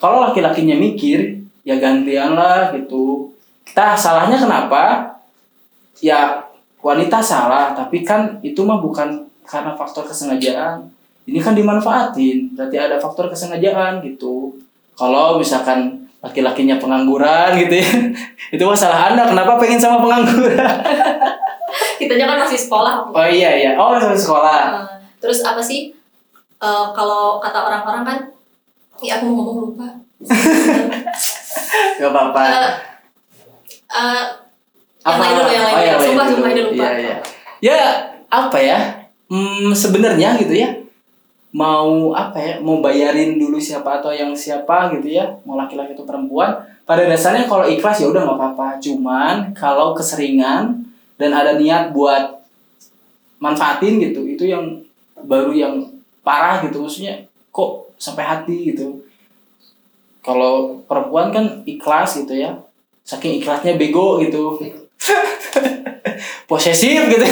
Kalau 0.00 0.24
laki-lakinya 0.24 0.74
mikir 0.78 1.42
ya 1.62 1.78
gantian 1.78 2.34
lah 2.34 2.74
gitu 2.74 3.31
kita 3.66 3.94
salahnya 3.94 4.38
kenapa? 4.38 5.14
Ya 6.02 6.42
wanita 6.82 7.22
salah 7.22 7.72
tapi 7.72 8.02
kan 8.02 8.42
itu 8.42 8.66
mah 8.66 8.82
bukan 8.82 9.26
karena 9.46 9.74
faktor 9.78 10.06
kesengajaan. 10.06 10.90
Ini 11.22 11.38
kan 11.38 11.54
dimanfaatin 11.54 12.58
berarti 12.58 12.76
ada 12.78 12.98
faktor 12.98 13.30
kesengajaan 13.30 14.02
gitu. 14.02 14.58
Kalau 14.98 15.38
misalkan 15.38 16.02
laki-lakinya 16.22 16.78
pengangguran 16.78 17.58
gitu 17.58 17.82
ya 17.82 17.90
itu 18.54 18.64
masalah 18.66 19.14
anda. 19.14 19.26
Kenapa 19.26 19.58
pengen 19.58 19.78
sama 19.78 20.02
pengangguran? 20.02 20.58
Kitanya 21.98 22.26
kan 22.34 22.38
masih 22.46 22.58
sekolah. 22.58 23.08
Oh 23.10 23.26
iya 23.26 23.54
iya. 23.54 23.70
Oh 23.78 23.94
masih 23.94 24.18
sekolah. 24.18 24.86
Terus 25.22 25.46
apa 25.46 25.62
sih? 25.62 25.94
Eh, 26.62 26.86
kalau 26.94 27.42
kata 27.42 27.58
orang-orang 27.58 28.02
kan 28.06 28.18
ya 29.02 29.18
aku 29.18 29.30
mau 29.30 29.34
ngomong 29.42 29.58
lupa. 29.70 29.88
Gak 31.98 32.10
apa-apa. 32.10 32.42
Eh, 32.46 32.70
yang 33.92 35.12
Apa? 35.12 35.20
lain 35.20 35.34
dulu 35.36 35.50
yang 35.50 35.64
lain 35.66 35.76
Oh, 35.76 35.82
yang 35.82 35.98
lain 35.98 36.08
sumpah 36.08 36.26
sumpah 36.30 36.50
lupa 36.54 36.72
Iya, 36.72 36.90
iya. 36.98 37.16
Ya 37.62 37.80
apa 38.32 38.58
ya? 38.58 38.78
Hmm, 39.28 39.70
sebenarnya 39.72 40.36
gitu 40.40 40.54
ya. 40.56 40.68
Mau 41.52 42.16
apa 42.16 42.38
ya? 42.40 42.54
Mau 42.64 42.80
bayarin 42.80 43.36
dulu 43.36 43.60
siapa 43.60 44.00
atau 44.00 44.08
yang 44.12 44.32
siapa 44.32 44.88
gitu 44.96 45.12
ya? 45.12 45.28
Mau 45.44 45.56
laki-laki 45.60 45.92
atau 45.92 46.08
perempuan? 46.08 46.56
Pada 46.88 47.04
dasarnya 47.06 47.44
kalau 47.46 47.68
ikhlas 47.68 48.02
ya 48.02 48.08
udah 48.08 48.24
nggak 48.24 48.38
apa-apa. 48.40 48.68
Cuman 48.80 49.52
kalau 49.52 49.92
keseringan 49.92 50.80
dan 51.20 51.30
ada 51.30 51.54
niat 51.60 51.92
buat 51.92 52.40
manfaatin 53.38 54.00
gitu, 54.00 54.24
itu 54.26 54.48
yang 54.48 54.80
baru 55.22 55.52
yang 55.52 55.74
parah 56.24 56.64
gitu. 56.64 56.82
Maksudnya 56.82 57.20
kok 57.52 57.92
sampai 58.00 58.24
hati 58.24 58.74
gitu. 58.74 59.04
Kalau 60.22 60.82
perempuan 60.88 61.30
kan 61.30 61.44
ikhlas 61.68 62.22
gitu 62.22 62.34
ya. 62.38 62.54
Saking 63.02 63.38
ikhlasnya 63.38 63.74
bego 63.74 64.18
gitu 64.18 64.56
posesif 66.48 67.00
gitu 67.08 67.26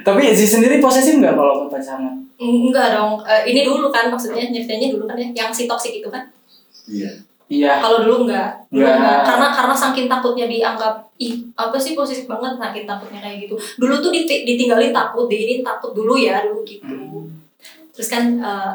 tapi 0.00 0.32
si 0.32 0.46
sendiri 0.46 0.78
posesif 0.78 1.18
nggak 1.18 1.34
kalau 1.34 1.68
pacaran 1.68 2.16
enggak 2.38 2.94
dong 2.94 3.20
Eh, 3.22 3.42
ini 3.46 3.60
dulu 3.62 3.90
kan 3.90 4.08
maksudnya 4.08 4.46
ceritanya 4.46 4.88
dulu 4.88 5.04
kan 5.04 5.16
ya 5.16 5.28
yang 5.36 5.50
si 5.50 5.66
toxic 5.66 5.92
itu 5.94 6.08
kan 6.08 6.24
Iya. 6.88 7.10
iya 7.46 7.72
Kalau 7.76 8.00
dulu 8.00 8.24
enggak, 8.24 8.64
dulu 8.68 8.80
Enggak. 8.80 8.96
enggak. 8.96 9.20
Karena 9.22 9.46
karena 9.52 9.74
saking 9.74 10.06
takutnya 10.06 10.46
dianggap 10.46 10.94
ih 11.18 11.36
apa 11.52 11.76
sih 11.76 11.92
posesif 11.92 12.24
banget 12.24 12.56
saking 12.56 12.84
takutnya 12.84 13.20
kayak 13.20 13.44
gitu. 13.44 13.52
Dulu 13.76 14.00
tuh 14.00 14.08
diti- 14.08 14.44
ditinggalin 14.44 14.88
takut, 14.88 15.28
diinin 15.28 15.60
takut 15.60 15.92
dulu 15.92 16.16
ya 16.16 16.40
dulu 16.40 16.64
gitu. 16.64 16.88
Hmm. 16.88 17.28
Terus 17.92 18.08
kan 18.08 18.24
eh, 18.38 18.72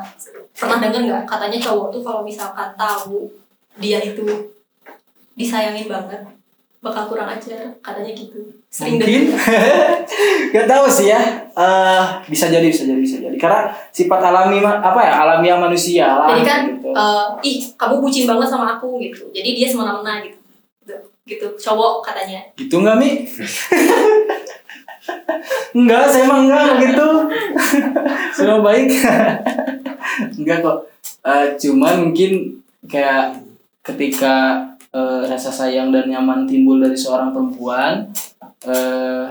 pernah 0.54 0.78
denger 0.78 1.02
nggak 1.04 1.24
katanya 1.26 1.58
cowok 1.60 1.88
tuh 1.90 2.02
kalau 2.02 2.22
misalkan 2.22 2.70
tahu 2.76 3.26
dia 3.78 3.98
itu 3.98 4.22
disayangin 5.34 5.90
banget 5.90 6.22
bakal 6.84 7.08
kurang 7.08 7.32
ajar 7.32 7.72
katanya 7.80 8.12
gitu. 8.12 8.44
Sering 8.68 9.00
mungkin 9.00 9.32
denger. 9.32 9.40
Gak 10.54 10.68
tahu 10.68 10.86
sih 10.86 11.08
ya 11.10 11.22
Eh, 11.54 12.04
bisa 12.28 12.50
jadi 12.50 12.66
bisa 12.66 12.84
jadi 12.84 12.98
bisa 12.98 13.18
jadi 13.22 13.38
karena 13.38 13.70
sifat 13.90 14.20
alami 14.20 14.58
apa 14.60 15.00
ya 15.00 15.14
alamiah 15.22 15.56
manusia 15.56 16.10
lah 16.18 16.34
Jadi 16.34 16.44
kan 16.44 16.62
gitu. 16.68 16.90
eh, 16.92 17.26
ih 17.46 17.58
kamu 17.78 18.02
bucin 18.02 18.26
banget 18.26 18.48
sama 18.50 18.76
aku 18.76 18.98
gitu. 19.00 19.30
Jadi 19.30 19.50
dia 19.54 19.68
semena-mena 19.70 20.20
gitu. 20.22 20.38
Gitu, 20.84 20.96
gitu. 21.24 21.48
cowok 21.56 22.04
katanya. 22.04 22.42
gitu 22.58 22.82
nggak 22.82 22.98
mi 23.00 23.24
enggak 25.78 26.04
saya 26.10 26.24
emang 26.26 26.48
enggak 26.48 26.64
begitu 26.80 27.08
semua 28.36 28.60
baik 28.68 28.88
enggak 30.38 30.60
kok 30.62 30.78
Eh, 31.24 31.56
cuman 31.56 32.12
mungkin 32.12 32.60
kayak 32.84 33.40
ketika 33.80 34.60
eh, 34.94 35.22
rasa 35.26 35.50
sayang 35.50 35.90
dan 35.90 36.06
nyaman 36.06 36.46
timbul 36.46 36.78
dari 36.78 36.96
seorang 36.96 37.34
perempuan 37.34 38.08
eh, 38.64 39.26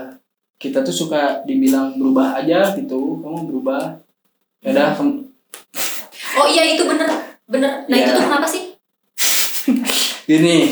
kita 0.55 0.79
tuh 0.79 0.95
suka 0.95 1.43
dibilang 1.43 1.95
berubah 1.95 2.37
aja 2.37 2.71
gitu. 2.73 3.19
Kamu 3.19 3.47
berubah. 3.47 3.99
Ya 4.59 4.71
udah 4.71 4.89
kem- 4.93 5.27
Oh 6.33 6.47
iya 6.47 6.63
itu 6.69 6.83
bener. 6.83 7.07
Bener. 7.45 7.83
Nah 7.85 7.95
itu 7.95 8.09
Iya. 8.09 8.15
tuh 8.15 8.23
kenapa 8.25 8.47
sih? 8.47 8.63
gini. 10.23 10.57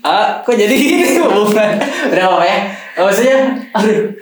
Ah 0.00 0.38
kok 0.38 0.54
jadi 0.54 0.70
gini 0.70 1.18
hubungan? 1.18 1.82
Udah 2.14 2.24
apa 2.30 2.44
ya. 2.46 2.58
Maksudnya? 2.96 3.38
Aduh. 3.74 4.14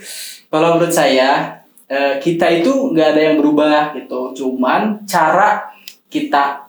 Kalau 0.49 0.69
menurut 0.75 0.89
saya 0.89 1.61
eh, 1.85 2.17
kita 2.17 2.49
itu 2.49 2.73
nggak 2.89 3.13
ada 3.13 3.21
yang 3.21 3.37
berubah 3.37 3.93
gitu. 3.93 4.33
Cuman 4.33 5.05
cara 5.05 5.69
kita 6.09 6.65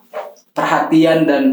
perhatian 0.52 1.24
dan 1.24 1.44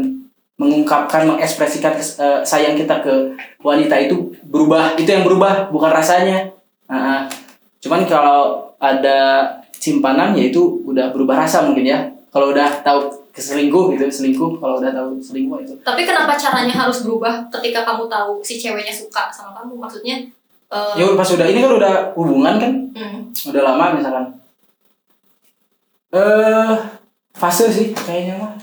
mengungkapkan 0.54 1.26
mengekspresikan 1.26 1.98
eh, 1.98 2.40
sayang 2.46 2.78
kita 2.78 3.02
ke 3.02 3.34
wanita 3.58 3.98
itu 3.98 4.30
berubah 4.46 4.94
itu 4.94 5.10
yang 5.10 5.26
berubah 5.26 5.70
bukan 5.74 5.90
rasanya. 5.90 6.46
Nah, 6.86 7.26
cuman 7.82 8.06
kalau 8.06 8.70
ada 8.78 9.50
simpanan 9.74 10.36
ya 10.38 10.54
itu 10.54 10.78
udah 10.86 11.10
berubah 11.10 11.42
rasa 11.42 11.66
mungkin 11.66 11.90
ya. 11.90 11.98
Kalau 12.30 12.54
udah 12.54 12.82
tahu 12.82 13.10
keselingkuh 13.34 13.98
gitu 13.98 14.06
selingkuh 14.06 14.62
kalau 14.62 14.78
udah 14.78 14.94
tahu 14.94 15.18
selingkuh 15.18 15.58
itu. 15.66 15.74
Tapi 15.82 16.06
kenapa 16.06 16.38
caranya 16.38 16.86
harus 16.86 17.02
berubah 17.02 17.50
ketika 17.50 17.82
kamu 17.82 18.06
tahu 18.06 18.38
si 18.46 18.54
ceweknya 18.54 18.94
suka 18.94 19.26
sama 19.34 19.50
kamu? 19.58 19.74
Maksudnya 19.74 20.22
eh, 20.70 20.94
ya 20.94 21.04
pas 21.18 21.26
udah 21.26 21.46
ini 21.50 21.58
kan 21.58 21.72
udah 21.74 21.94
hubungan 22.14 22.54
kan? 22.62 22.72
Hmm, 22.94 23.18
udah 23.50 23.62
lama 23.74 23.98
misalkan. 23.98 24.26
Eh 26.14 26.74
fase 27.34 27.66
sih 27.74 27.90
kayaknya 27.90 28.38
mah. 28.38 28.54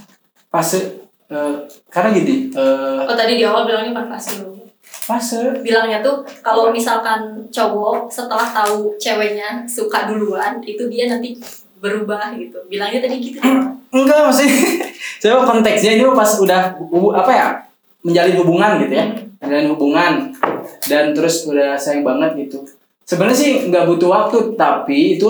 Fase 0.47 1.00
eh, 1.31 1.55
karena 1.87 2.09
gini 2.11 2.51
eh 2.51 3.01
oh 3.07 3.15
tadi 3.15 3.39
di 3.39 3.43
awal 3.47 3.63
bilangnya 3.63 4.03
fase 4.11 4.43
loh. 4.43 4.59
fase 4.83 5.39
Bilangnya 5.63 6.03
tuh 6.03 6.21
kalau 6.43 6.69
misalkan 6.69 7.47
cowok 7.47 8.11
setelah 8.11 8.45
tahu 8.51 8.93
ceweknya 8.99 9.63
suka 9.65 10.11
duluan 10.11 10.59
itu 10.61 10.85
dia 10.91 11.07
nanti 11.07 11.39
berubah 11.81 12.37
gitu. 12.37 12.61
Bilangnya 12.69 13.01
tadi 13.01 13.17
gitu. 13.17 13.39
enggak 13.95 14.19
maksudnya 14.27 14.55
saya 15.21 15.31
mah 15.39 15.45
konteksnya 15.47 15.99
ini 15.99 16.03
pas 16.15 16.31
udah 16.39 16.75
apa 17.17 17.31
ya 17.31 17.47
menjalin 18.01 18.35
hubungan 18.41 18.71
gitu 18.81 18.93
ya 18.95 19.05
menjalin 19.41 19.69
hubungan 19.75 20.13
dan 20.87 21.13
terus 21.13 21.45
udah 21.45 21.75
sayang 21.77 22.01
banget 22.01 22.47
gitu 22.47 22.63
sebenarnya 23.05 23.37
sih 23.37 23.51
nggak 23.69 23.85
butuh 23.85 24.09
waktu 24.09 24.37
tapi 24.55 25.19
itu 25.19 25.27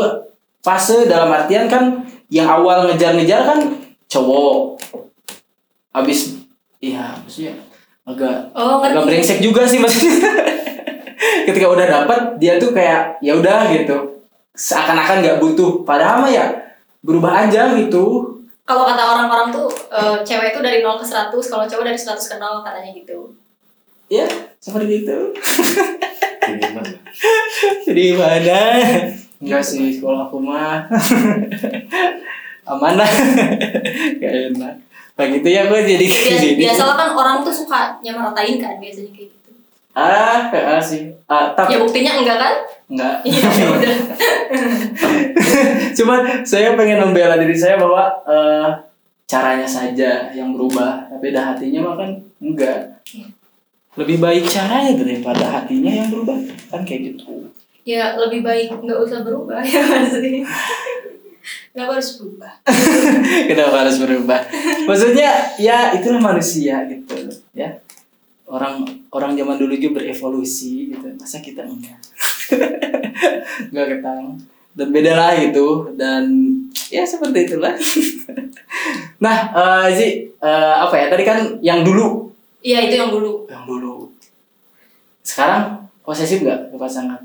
fase 0.61 1.09
dalam 1.09 1.33
artian 1.33 1.65
kan 1.65 2.05
yang 2.31 2.47
awal 2.47 2.87
ngejar-ngejar 2.87 3.43
kan 3.43 3.59
cowok 4.07 4.79
abis 5.91 6.39
iya 6.80 7.12
maksudnya 7.19 7.56
agak 8.08 8.49
Oh 8.56 8.80
agak 8.82 8.97
ngerti. 8.97 9.08
brengsek 9.08 9.39
juga 9.43 9.62
sih 9.67 9.77
maksudnya. 9.77 10.32
Ketika 11.47 11.67
udah 11.69 11.86
dapat 11.86 12.19
dia 12.41 12.58
tuh 12.58 12.73
kayak 12.73 13.21
ya 13.21 13.38
udah 13.38 13.69
gitu. 13.69 14.23
Seakan-akan 14.58 15.21
nggak 15.21 15.38
butuh. 15.38 15.86
Padahal 15.86 16.25
mah 16.25 16.32
ya 16.34 16.49
berubah 17.06 17.45
aja 17.45 17.77
gitu. 17.77 18.25
Kalau 18.65 18.84
kata 18.89 19.04
orang-orang 19.04 19.54
tuh 19.54 19.69
eh, 19.91 20.17
cewek 20.25 20.56
itu 20.56 20.60
dari 20.63 20.80
0 20.82 20.97
ke 20.97 21.06
100, 21.06 21.30
kalau 21.34 21.65
cowok 21.67 21.86
dari 21.86 21.99
100 21.99 22.17
ke 22.17 22.36
0 22.39 22.65
katanya 22.65 22.91
gitu. 22.93 23.19
ya 24.12 24.27
seperti 24.60 25.08
itu. 25.08 25.17
Kiriman 26.41 26.84
lah. 26.84 27.01
jadi 27.88 28.06
mana 28.17 28.62
enggak 29.41 29.63
sih 29.63 30.01
kalau 30.01 30.25
aku 30.25 30.38
mah. 30.41 30.84
Aman 32.65 32.93
lah. 32.97 33.12
Gak 34.19 34.34
enak 34.54 34.75
begitu 35.21 35.47
ya 35.53 35.62
gue 35.69 35.79
jadi 35.86 36.05
gini 36.25 36.49
biasalah 36.65 36.95
kan 36.97 37.10
orang 37.13 37.38
tuh 37.45 37.53
suka 37.53 38.01
nyamaratain 38.01 38.57
kan 38.57 38.81
biasanya 38.81 39.12
kayak 39.13 39.29
gitu. 39.29 39.51
ah 39.93 40.49
kayak 40.49 40.81
sih 40.81 41.13
ah, 41.29 41.53
tapi 41.53 41.75
Ya 41.75 41.77
buktinya 41.84 42.12
enggak 42.17 42.38
kan? 42.41 42.55
enggak 42.91 43.15
Iya 43.23 43.47
ya 43.47 43.65
udah. 43.71 43.95
Cuman 45.97 46.19
saya 46.43 46.75
pengen 46.75 46.99
membela 46.99 47.39
diri 47.39 47.55
saya 47.55 47.79
bahwa 47.79 48.12
eh, 48.27 48.69
caranya 49.27 49.67
saja 49.67 50.27
yang 50.36 50.51
berubah, 50.51 51.07
tapi 51.07 51.31
dah 51.31 51.55
hatinya 51.55 51.79
mah 51.88 51.95
kan 51.95 52.10
enggak. 52.43 52.99
Iya. 53.15 53.27
Lebih 53.95 54.17
baik 54.23 54.43
caranya 54.47 54.95
daripada 54.95 55.43
hatinya 55.60 55.91
yang 55.91 56.07
berubah, 56.12 56.36
kan 56.71 56.81
kayak 56.84 57.15
gitu. 57.15 57.47
Ya 57.88 58.15
lebih 58.15 58.43
baik 58.43 58.71
nggak 58.75 58.99
usah 58.99 59.23
berubah 59.23 59.63
ya 59.63 59.81
maksudnya. 59.84 60.43
Nggak 61.71 61.88
harus 61.88 62.10
berubah. 62.19 62.53
Kenapa 63.49 63.75
harus 63.88 63.97
berubah? 63.97 64.39
Maksudnya 64.88 65.29
ya 65.55 65.95
itulah 65.95 66.19
manusia 66.19 66.84
gitu 66.88 67.15
ya. 67.55 67.71
Orang 68.47 68.84
orang 69.15 69.31
zaman 69.39 69.55
dulu 69.55 69.73
juga 69.79 70.03
berevolusi 70.03 70.91
gitu. 70.91 71.07
Masa 71.15 71.39
kita 71.39 71.63
enggak? 71.63 71.99
enggak 73.71 73.88
ketang. 73.97 74.36
Dan 74.71 74.88
beda 74.91 75.15
lah 75.15 75.31
gitu 75.36 75.91
dan 75.95 76.27
ya 76.91 77.03
seperti 77.03 77.47
itulah. 77.47 77.75
nah, 79.23 79.38
eh 79.51 79.88
Zi, 79.95 80.07
eh, 80.31 80.75
apa 80.75 80.95
ya? 80.95 81.05
Tadi 81.12 81.23
kan 81.23 81.39
yang 81.63 81.84
dulu 81.84 82.31
Iya 82.62 82.86
itu 82.86 82.93
yang 82.93 83.10
dulu. 83.10 83.49
yang 83.49 83.65
dulu 83.65 84.13
sekarang 85.25 85.81
posesif 86.05 86.45
nggak 86.45 86.69
ke 86.69 86.77
pasangan 86.77 87.17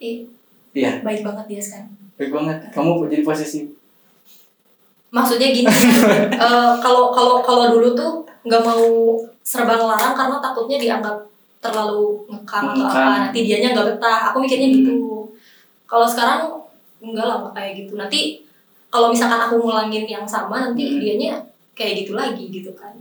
Ih, 0.00 0.24
iya 0.72 1.04
baik 1.04 1.20
banget 1.20 1.44
dia 1.52 1.60
sekarang. 1.60 1.92
Baik 2.20 2.30
banget 2.30 2.58
kamu 2.70 3.08
jadi 3.08 3.24
posesif 3.24 3.64
Maksudnya 5.10 5.50
gini, 5.50 5.66
eh, 6.46 6.72
kalau 6.78 7.10
kalau 7.10 7.42
kalau 7.42 7.66
dulu 7.66 7.98
tuh 7.98 8.22
nggak 8.46 8.62
mau 8.62 9.18
serba 9.42 9.74
ngelarang 9.74 10.14
karena 10.14 10.38
takutnya 10.38 10.78
dianggap 10.78 11.18
terlalu 11.58 12.22
ngekang 12.30 12.78
atau 12.78 12.86
apa. 12.86 13.26
Nanti 13.26 13.42
dianya 13.42 13.74
nggak 13.74 13.86
betah. 13.90 14.30
Aku 14.30 14.38
mikirnya 14.38 14.70
gitu. 14.70 15.26
Kalau 15.82 16.06
sekarang 16.06 16.46
enggak 17.02 17.26
lah 17.26 17.50
kayak 17.50 17.82
gitu. 17.82 17.98
Nanti 17.98 18.46
kalau 18.86 19.10
misalkan 19.10 19.42
aku 19.42 19.58
ngulangin 19.58 20.06
yang 20.06 20.22
sama 20.22 20.62
nanti 20.62 20.86
Hmm. 20.86 21.02
dianya 21.02 21.42
kayak 21.74 22.06
gitu 22.06 22.14
lagi 22.14 22.46
gitu 22.46 22.70
kan. 22.78 22.94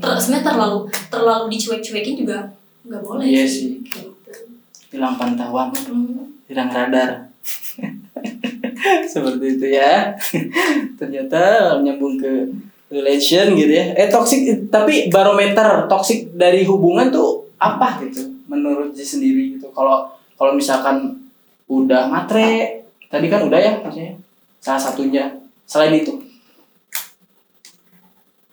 Ter 0.00 0.16
sebenarnya 0.16 0.48
terlalu 0.48 0.78
terlalu 1.12 1.44
dicuek-cuekin 1.52 2.24
juga 2.24 2.40
nggak 2.88 3.02
boleh 3.04 3.28
Iya 3.28 3.44
sih. 3.44 3.84
Gitu. 3.84 4.08
hilang 4.88 5.20
pantauan 5.20 5.68
Hmm. 5.76 6.40
hilang 6.48 6.72
radar 6.72 7.28
seperti 9.12 9.46
itu 9.58 9.66
ya. 9.78 10.12
Ternyata 11.00 11.74
nyambung 11.80 12.18
ke 12.18 12.50
relation 12.92 13.56
gitu 13.56 13.72
ya. 13.72 13.96
Eh 13.96 14.08
toxic 14.12 14.68
tapi 14.68 15.08
barometer 15.08 15.88
toxic 15.88 16.34
dari 16.36 16.66
hubungan 16.68 17.08
tuh 17.08 17.48
apa 17.56 18.02
gitu 18.04 18.26
menurut 18.50 18.92
Ji 18.92 19.04
sendiri 19.06 19.56
gitu. 19.56 19.70
Kalau 19.72 20.12
kalau 20.36 20.52
misalkan 20.52 21.22
udah 21.70 22.10
matre 22.10 22.84
tadi 23.08 23.26
kan 23.32 23.46
udah 23.48 23.58
ya 23.60 23.72
maksudnya 23.80 24.18
salah 24.60 24.82
satunya. 24.82 25.32
Selain 25.64 25.94
itu? 25.96 26.20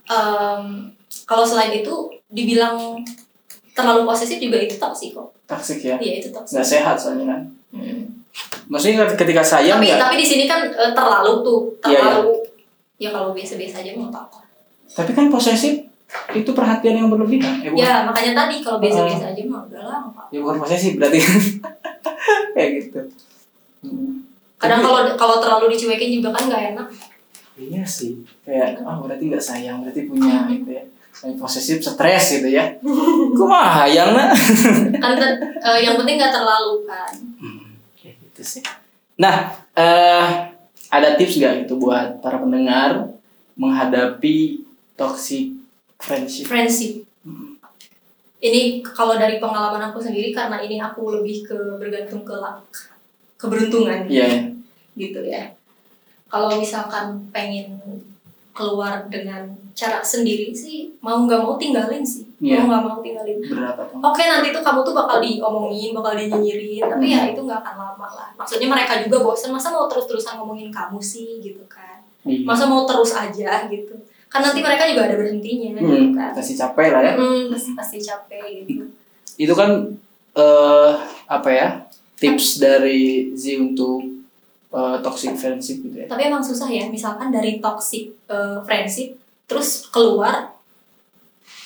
Em, 0.09 0.89
kalau 1.27 1.45
selain 1.45 1.75
itu 1.75 1.93
dibilang 2.31 3.03
terlalu 3.75 4.07
posesif 4.07 4.41
juga 4.41 4.57
itu 4.59 4.75
toksik 4.81 5.13
kok. 5.13 5.29
toxic 5.49 5.81
ya? 5.81 5.97
Iya 5.97 6.21
itu 6.21 6.29
toksik. 6.33 6.57
nggak 6.57 6.67
sehat 6.67 6.95
soalnya 6.97 7.25
kan? 7.29 7.41
Hmm. 7.73 8.18
Maksudnya 8.65 9.03
ketika 9.09 9.41
sayang 9.41 9.77
tapi 9.77 9.89
ya 9.89 9.97
tapi 9.97 10.15
di 10.15 10.25
sini 10.25 10.43
kan 10.45 10.65
eh, 10.65 10.91
terlalu 10.91 11.41
tuh 11.41 11.59
Iya, 11.83 11.99
terlalu. 11.99 12.33
Ya 12.97 13.09
kalau 13.09 13.31
biasa-biasa 13.31 13.79
aja 13.79 13.91
mau 13.93 14.09
apa 14.09 14.39
tapi 14.89 15.11
kan 15.11 15.27
posesif 15.27 15.87
itu 16.31 16.51
perhatian 16.51 16.97
yang 16.97 17.07
berlebihan. 17.07 17.61
Eh, 17.61 17.69
bukan- 17.69 17.79
ya 17.79 18.01
makanya 18.01 18.33
tadi 18.35 18.59
kalau 18.59 18.77
biasa-biasa 18.77 19.29
aja 19.29 19.41
mah 19.45 19.61
udah 19.63 19.81
lah 19.83 19.99
apa-apa. 20.01 20.29
ya 20.29 20.39
bukan 20.39 20.57
posesif 20.59 20.97
berarti 20.97 21.19
kayak 22.53 22.69
gitu. 22.79 22.99
Hmm. 23.79 24.25
kadang 24.57 24.81
kalau 24.81 25.07
kalau 25.15 25.37
terlalu 25.37 25.71
dicuekin 25.71 26.11
juga 26.11 26.29
kan 26.31 26.49
nggak 26.49 26.63
enak. 26.73 26.87
Iya 27.55 27.83
sih. 27.85 28.19
Kayak 28.41 28.81
ah 28.81 28.97
berarti 28.97 29.23
nggak 29.25 29.39
sayang 29.41 29.79
berarti 29.79 30.03
punya 30.03 30.43
gitu 30.51 30.69
ya. 30.73 30.83
Yang 31.19 31.35
posesif 31.37 31.77
stres 31.79 32.25
gitu 32.33 32.49
ya. 32.49 32.65
Kumaha 33.37 33.85
yang 33.85 34.11
nah 34.11 34.33
kan 34.97 35.13
ter- 35.13 35.39
eh, 35.59 35.79
yang 35.79 35.95
penting 35.95 36.17
nggak 36.17 36.33
terlalu 36.33 36.83
kan 36.83 37.11
Gitu 38.39 38.63
sih. 38.63 38.63
Nah, 39.19 39.51
eh 39.75 40.27
ada 40.87 41.19
tips 41.19 41.43
gak 41.43 41.67
itu 41.67 41.75
buat 41.75 42.23
para 42.23 42.39
pendengar 42.39 43.11
menghadapi 43.59 44.63
toxic 44.95 45.59
friendship? 45.99 46.47
friendship 46.47 47.03
Hmm. 47.19 47.59
ini 48.39 48.79
kalau 48.79 49.19
dari 49.19 49.43
pengalaman 49.43 49.91
aku 49.91 49.99
sendiri 49.99 50.31
karena 50.31 50.55
ini 50.63 50.79
aku 50.79 51.19
lebih 51.19 51.43
ke 51.43 51.57
bergantung 51.75 52.23
ke 52.23 52.31
keberuntungan 53.35 54.07
Iya, 54.07 54.23
ya. 54.23 54.39
gitu 54.95 55.19
ya 55.27 55.51
kalau 56.31 56.47
misalkan 56.55 57.19
pengen 57.35 57.75
keluar 58.55 59.03
dengan 59.11 59.51
cara 59.79 60.03
sendiri 60.03 60.51
sih 60.51 60.91
mau 60.99 61.23
nggak 61.23 61.39
mau 61.39 61.55
tinggalin 61.55 62.03
sih 62.03 62.27
Iya. 62.37 62.59
mau 62.59 62.67
nggak 62.69 62.81
mau 62.83 62.97
tinggalin 62.99 63.37
berapa 63.39 63.81
tuh? 63.85 63.99
oke 64.01 64.21
nanti 64.21 64.47
tuh 64.49 64.59
kamu 64.59 64.79
tuh 64.81 64.91
bakal 64.93 65.17
diomongin 65.19 65.91
bakal 65.93 66.13
dinyinyirin 66.13 66.83
tapi 66.83 67.05
Hmm. 67.05 67.15
ya 67.15 67.21
itu 67.29 67.41
nggak 67.41 67.59
akan 67.59 67.75
lama 67.77 68.07
lah 68.09 68.29
maksudnya 68.33 68.67
mereka 68.67 68.99
juga 68.99 69.17
bosan 69.21 69.49
masa 69.49 69.69
mau 69.69 69.87
terus 69.87 70.03
terusan 70.05 70.35
ngomongin 70.35 70.67
kamu 70.69 70.99
sih 70.99 71.39
gitu 71.39 71.63
kan 71.65 72.03
Iya. 72.21 72.43
masa 72.43 72.63
mau 72.65 72.83
terus 72.83 73.11
aja 73.13 73.63
gitu 73.65 73.95
kan 74.27 74.39
nanti 74.41 74.59
mereka 74.59 74.83
juga 74.85 75.03
ada 75.05 75.15
berhentinya 75.15 75.69
gitu 75.73 75.87
Hmm, 75.87 76.11
kan 76.13 76.31
kasih 76.33 76.55
capek 76.55 76.87
lah 76.89 77.01
ya. 77.01 77.13
Hmm, 77.15 77.43
pasti 77.49 77.71
pasti 77.73 77.97
capek 77.99 78.43
gitu 78.63 78.83
Itu 79.37 79.53
kan 79.53 79.69
eh 80.35 80.91
apa 81.25 81.49
ya? 81.49 81.67
Tips 82.15 82.59
dari 82.59 83.31
Z 83.33 83.43
untuk 83.57 84.03
eh, 84.69 84.97
toxic 84.99 85.33
friendship 85.33 85.81
gitu 85.81 85.95
ya. 85.95 86.05
tapi 86.05 86.27
emang 86.27 86.39
susah 86.39 86.67
ya 86.67 86.85
misalkan 86.87 87.31
dari 87.31 87.57
toxic 87.57 88.11
uh, 88.27 88.59
friendship 88.61 89.17
terus 89.49 89.89
keluar 89.89 90.53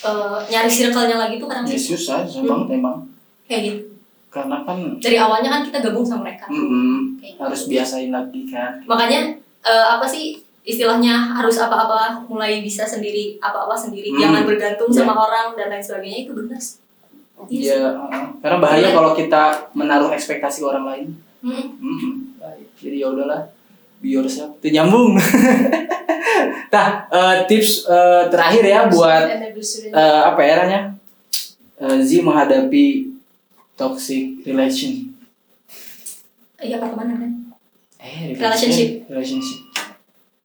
uh, 0.01 0.39
nyari 0.43 0.71
circle-nya 0.71 1.17
lagi 1.17 1.35
tuh 1.35 1.45
kadang 1.45 1.65
Ya 1.65 1.75
susah, 1.75 2.23
susah 2.23 2.41
banget 2.41 2.79
emang. 2.79 2.97
kayak 3.43 3.61
gitu 3.67 3.81
Karena 4.29 4.63
kan 4.63 4.77
dari 4.97 5.13
awalnya 5.15 5.49
kan 5.51 5.61
kita 5.61 5.77
gabung 5.79 6.01
sama 6.01 6.25
mereka 6.25 6.47
mm-mm, 6.47 7.19
Kayak 7.19 7.37
harus 7.43 7.59
gitu. 7.61 7.71
biasain 7.75 8.09
lagi 8.09 8.41
kan. 8.47 8.71
makanya 8.83 9.35
uh, 9.61 9.85
apa 9.93 10.05
sih 10.05 10.39
istilahnya 10.63 11.11
harus 11.35 11.59
apa-apa 11.59 12.23
mulai 12.25 12.59
bisa 12.59 12.81
sendiri 12.83 13.35
apa-apa 13.37 13.75
sendiri 13.75 14.09
Hmm. 14.09 14.19
jangan 14.23 14.41
bergantung 14.43 14.87
Iya. 14.87 14.97
sama 14.97 15.13
orang 15.13 15.47
dan 15.53 15.67
lain 15.67 15.83
sebagainya 15.83 16.19
itu 16.21 16.33
benar 16.33 16.61
Iya. 17.43 17.75
Iya, 17.75 17.89
uh, 17.91 18.25
karena 18.39 18.57
bahaya 18.57 18.87
Iya. 18.87 18.95
kalau 18.95 19.11
kita 19.11 19.43
menaruh 19.73 20.07
ekspektasi 20.09 20.57
ke 20.59 20.65
orang 20.65 20.85
lain. 20.87 21.07
Mm-mm. 21.43 22.39
Baik. 22.39 22.71
Jadi 22.73 22.95
ya 22.97 23.11
udahlah, 23.11 23.43
be 23.99 24.15
yourself. 24.15 24.55
Itu 24.57 24.71
nyambung. 24.71 25.19
nah, 26.69 26.87
tips 27.43 27.85
eh, 27.85 28.23
terakhir 28.27 28.63
ya 28.63 28.79
buat 28.85 29.23
eh, 29.29 30.21
apa 30.23 30.39
ya 30.39 30.53
namanya? 30.59 30.81
Eh, 31.75 31.97
Z 31.99 32.21
menghadapi 32.21 33.13
toxic 33.73 34.43
relation. 34.43 35.11
iya 36.57 36.77
pertemanan 36.77 37.17
kan 37.17 37.31
Eh, 37.97 38.31
Relationship. 38.33 39.03
Relationship. 39.05 39.59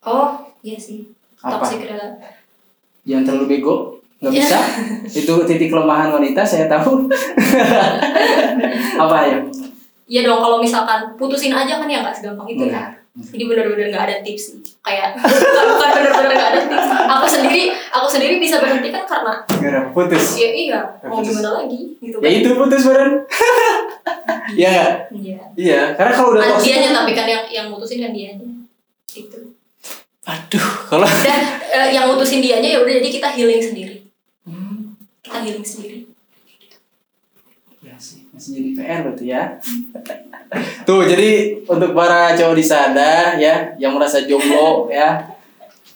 oh 0.01 0.35
iya 0.61 0.75
sih 0.75 1.11
Apa? 1.38 1.59
toxic 1.59 1.83
rela- 1.85 2.18
Jangan 3.03 3.25
terlalu 3.25 3.47
bego. 3.49 3.77
Nggak 4.18 4.33
Iya. 4.33 4.42
bisa. 4.42 4.59
Itu 5.07 5.35
titik 5.44 5.71
kelemahan 5.71 6.11
wanita, 6.11 6.42
saya 6.42 6.66
tahu. 6.66 7.07
apa 8.99 9.16
ya? 9.25 9.38
Iya 10.05 10.21
dong, 10.25 10.40
kalau 10.40 10.59
misalkan 10.59 11.14
putusin 11.14 11.53
aja 11.53 11.79
kan 11.79 11.87
ya 11.87 12.03
nggak 12.03 12.12
segampang 12.12 12.49
itu 12.49 12.66
ya. 12.66 12.97
Jadi 13.18 13.44
benar-benar 13.44 13.87
nggak 13.88 14.04
ada 14.04 14.16
tips 14.20 14.42
sih. 14.44 14.59
Kayak 14.78 15.18
bukan 15.18 15.35
bukan 15.68 15.88
benar-benar 15.92 16.31
nggak 16.31 16.50
ada 16.50 16.61
tips. 16.64 16.87
Aku 17.09 17.26
sendiri, 17.26 17.62
aku 17.90 18.07
sendiri 18.07 18.35
bisa 18.37 18.57
berhenti 18.59 18.88
kan 18.88 19.04
karena 19.04 19.35
Gara 19.59 19.81
putus. 19.90 20.24
ya 20.35 20.48
iya 20.48 20.81
mau 21.02 21.18
Putus. 21.18 21.35
gimana 21.35 21.50
lagi 21.59 21.81
gitu 21.96 22.16
Ya 22.16 22.24
kan. 22.24 22.38
itu 22.38 22.50
putus 22.54 22.83
beren. 22.85 23.12
Iya 24.50 24.68
nggak? 24.72 24.96
Iya. 25.12 25.38
Iya, 25.54 25.81
karena 25.92 26.12
kalau 26.14 26.33
udah 26.33 26.42
toxic. 26.48 26.72
dianya 26.72 26.90
tapi 26.94 27.12
kan 27.12 27.26
yang 27.26 27.44
yang 27.46 27.66
mutusin 27.68 28.00
kan 28.00 28.11
dianya. 28.11 28.48
Gitu. 29.07 29.38
Aduh, 30.24 30.66
kalau 30.87 31.04
Dan 31.04 31.40
eh, 31.66 31.88
yang 31.92 32.09
mutusin 32.09 32.40
dianya 32.40 32.68
ya 32.70 32.81
udah 32.81 32.94
jadi 32.96 33.09
kita 33.11 33.28
healing 33.31 33.61
sendiri. 33.61 33.96
Kita 35.20 35.38
healing 35.38 35.61
sendiri. 35.62 36.08
Sih, 37.98 38.30
masih 38.30 38.50
jadi 38.54 38.70
PR 38.78 38.98
berarti 39.02 39.24
ya. 39.26 39.42
Tuh, 40.88 41.02
jadi 41.04 41.61
untuk 41.66 41.92
para 41.92 42.32
cowok 42.32 42.56
di 42.56 42.64
sana 42.64 43.34
ya 43.37 43.74
yang 43.76 43.98
merasa 43.98 44.22
jomblo 44.24 44.88
ya. 44.88 45.26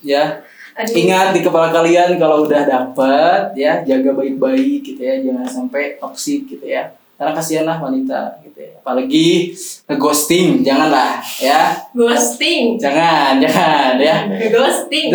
Ya, 0.02 0.42
Aduh. 0.74 0.98
ingat 0.98 1.30
di 1.30 1.46
kepala 1.46 1.70
kalian 1.70 2.18
kalau 2.18 2.42
udah 2.42 2.66
dapet 2.66 3.54
ya, 3.54 3.86
jaga 3.86 4.18
baik-baik 4.18 4.82
gitu 4.82 4.98
ya, 4.98 5.22
jangan 5.22 5.46
sampai 5.46 5.94
toksik 6.02 6.50
gitu 6.50 6.66
ya. 6.66 6.90
Karena 7.14 7.38
kasihan 7.38 7.62
lah 7.70 7.78
wanita 7.78 8.42
gitu 8.42 8.66
ya. 8.66 8.74
Apalagi 8.82 9.54
ngeghosting, 9.86 10.66
janganlah 10.66 11.22
ya. 11.38 11.70
Ghosting. 11.94 12.82
Jangan, 12.82 13.38
jangan 13.46 13.94
ya. 14.02 14.26
Ghosting. 14.50 15.14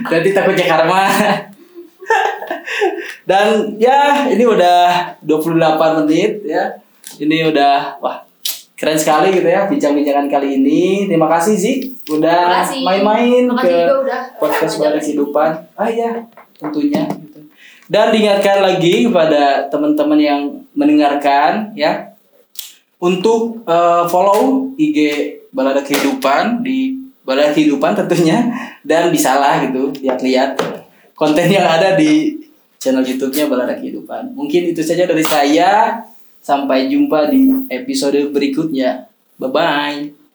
Nanti 0.00 0.30
takutnya 0.32 0.64
karma. 0.64 1.04
Dan 3.26 3.74
ya 3.74 4.30
ini 4.30 4.46
udah 4.46 5.18
28 5.26 6.06
menit 6.06 6.46
ya. 6.46 6.78
Ini 7.18 7.50
udah 7.50 7.98
wah 7.98 8.22
keren 8.78 8.94
sekali 8.94 9.34
gitu 9.34 9.48
ya 9.50 9.66
bincang-bincangan 9.66 10.30
kali 10.30 10.62
ini. 10.62 11.10
Terima 11.10 11.26
kasih 11.26 11.58
Zik 11.58 11.78
udah 12.06 12.62
main-main 12.86 13.50
ke 13.50 13.74
udah 13.82 14.20
podcast 14.38 14.78
ke 14.78 14.86
sini. 15.02 15.18
Kehidupan. 15.18 15.50
Ah 15.74 15.90
iya, 15.90 16.22
tentunya 16.54 17.02
gitu. 17.10 17.40
Dan 17.90 18.14
diingatkan 18.14 18.62
lagi 18.62 19.10
kepada 19.10 19.66
teman-teman 19.66 20.18
yang 20.22 20.40
mendengarkan 20.78 21.74
ya 21.74 22.14
untuk 23.02 23.66
eh, 23.66 24.04
follow 24.06 24.70
IG 24.78 24.98
Balada 25.50 25.82
Kehidupan 25.82 26.62
di 26.62 26.94
Balada 27.26 27.50
Kehidupan 27.50 27.96
tentunya 27.96 28.44
dan 28.86 29.10
bisalah 29.10 29.58
gitu 29.66 29.90
lihat-lihat 29.98 30.54
konten 31.16 31.48
yang 31.48 31.64
ada 31.66 31.96
di 31.96 32.45
channel 32.78 33.04
YouTube-nya 33.04 33.48
Balada 33.50 33.74
Kehidupan. 33.76 34.36
Mungkin 34.36 34.72
itu 34.72 34.82
saja 34.84 35.08
dari 35.08 35.24
saya. 35.24 36.02
Sampai 36.46 36.86
jumpa 36.86 37.26
di 37.26 37.50
episode 37.66 38.30
berikutnya. 38.30 39.10
Bye 39.36 39.50
bye. 39.50 40.25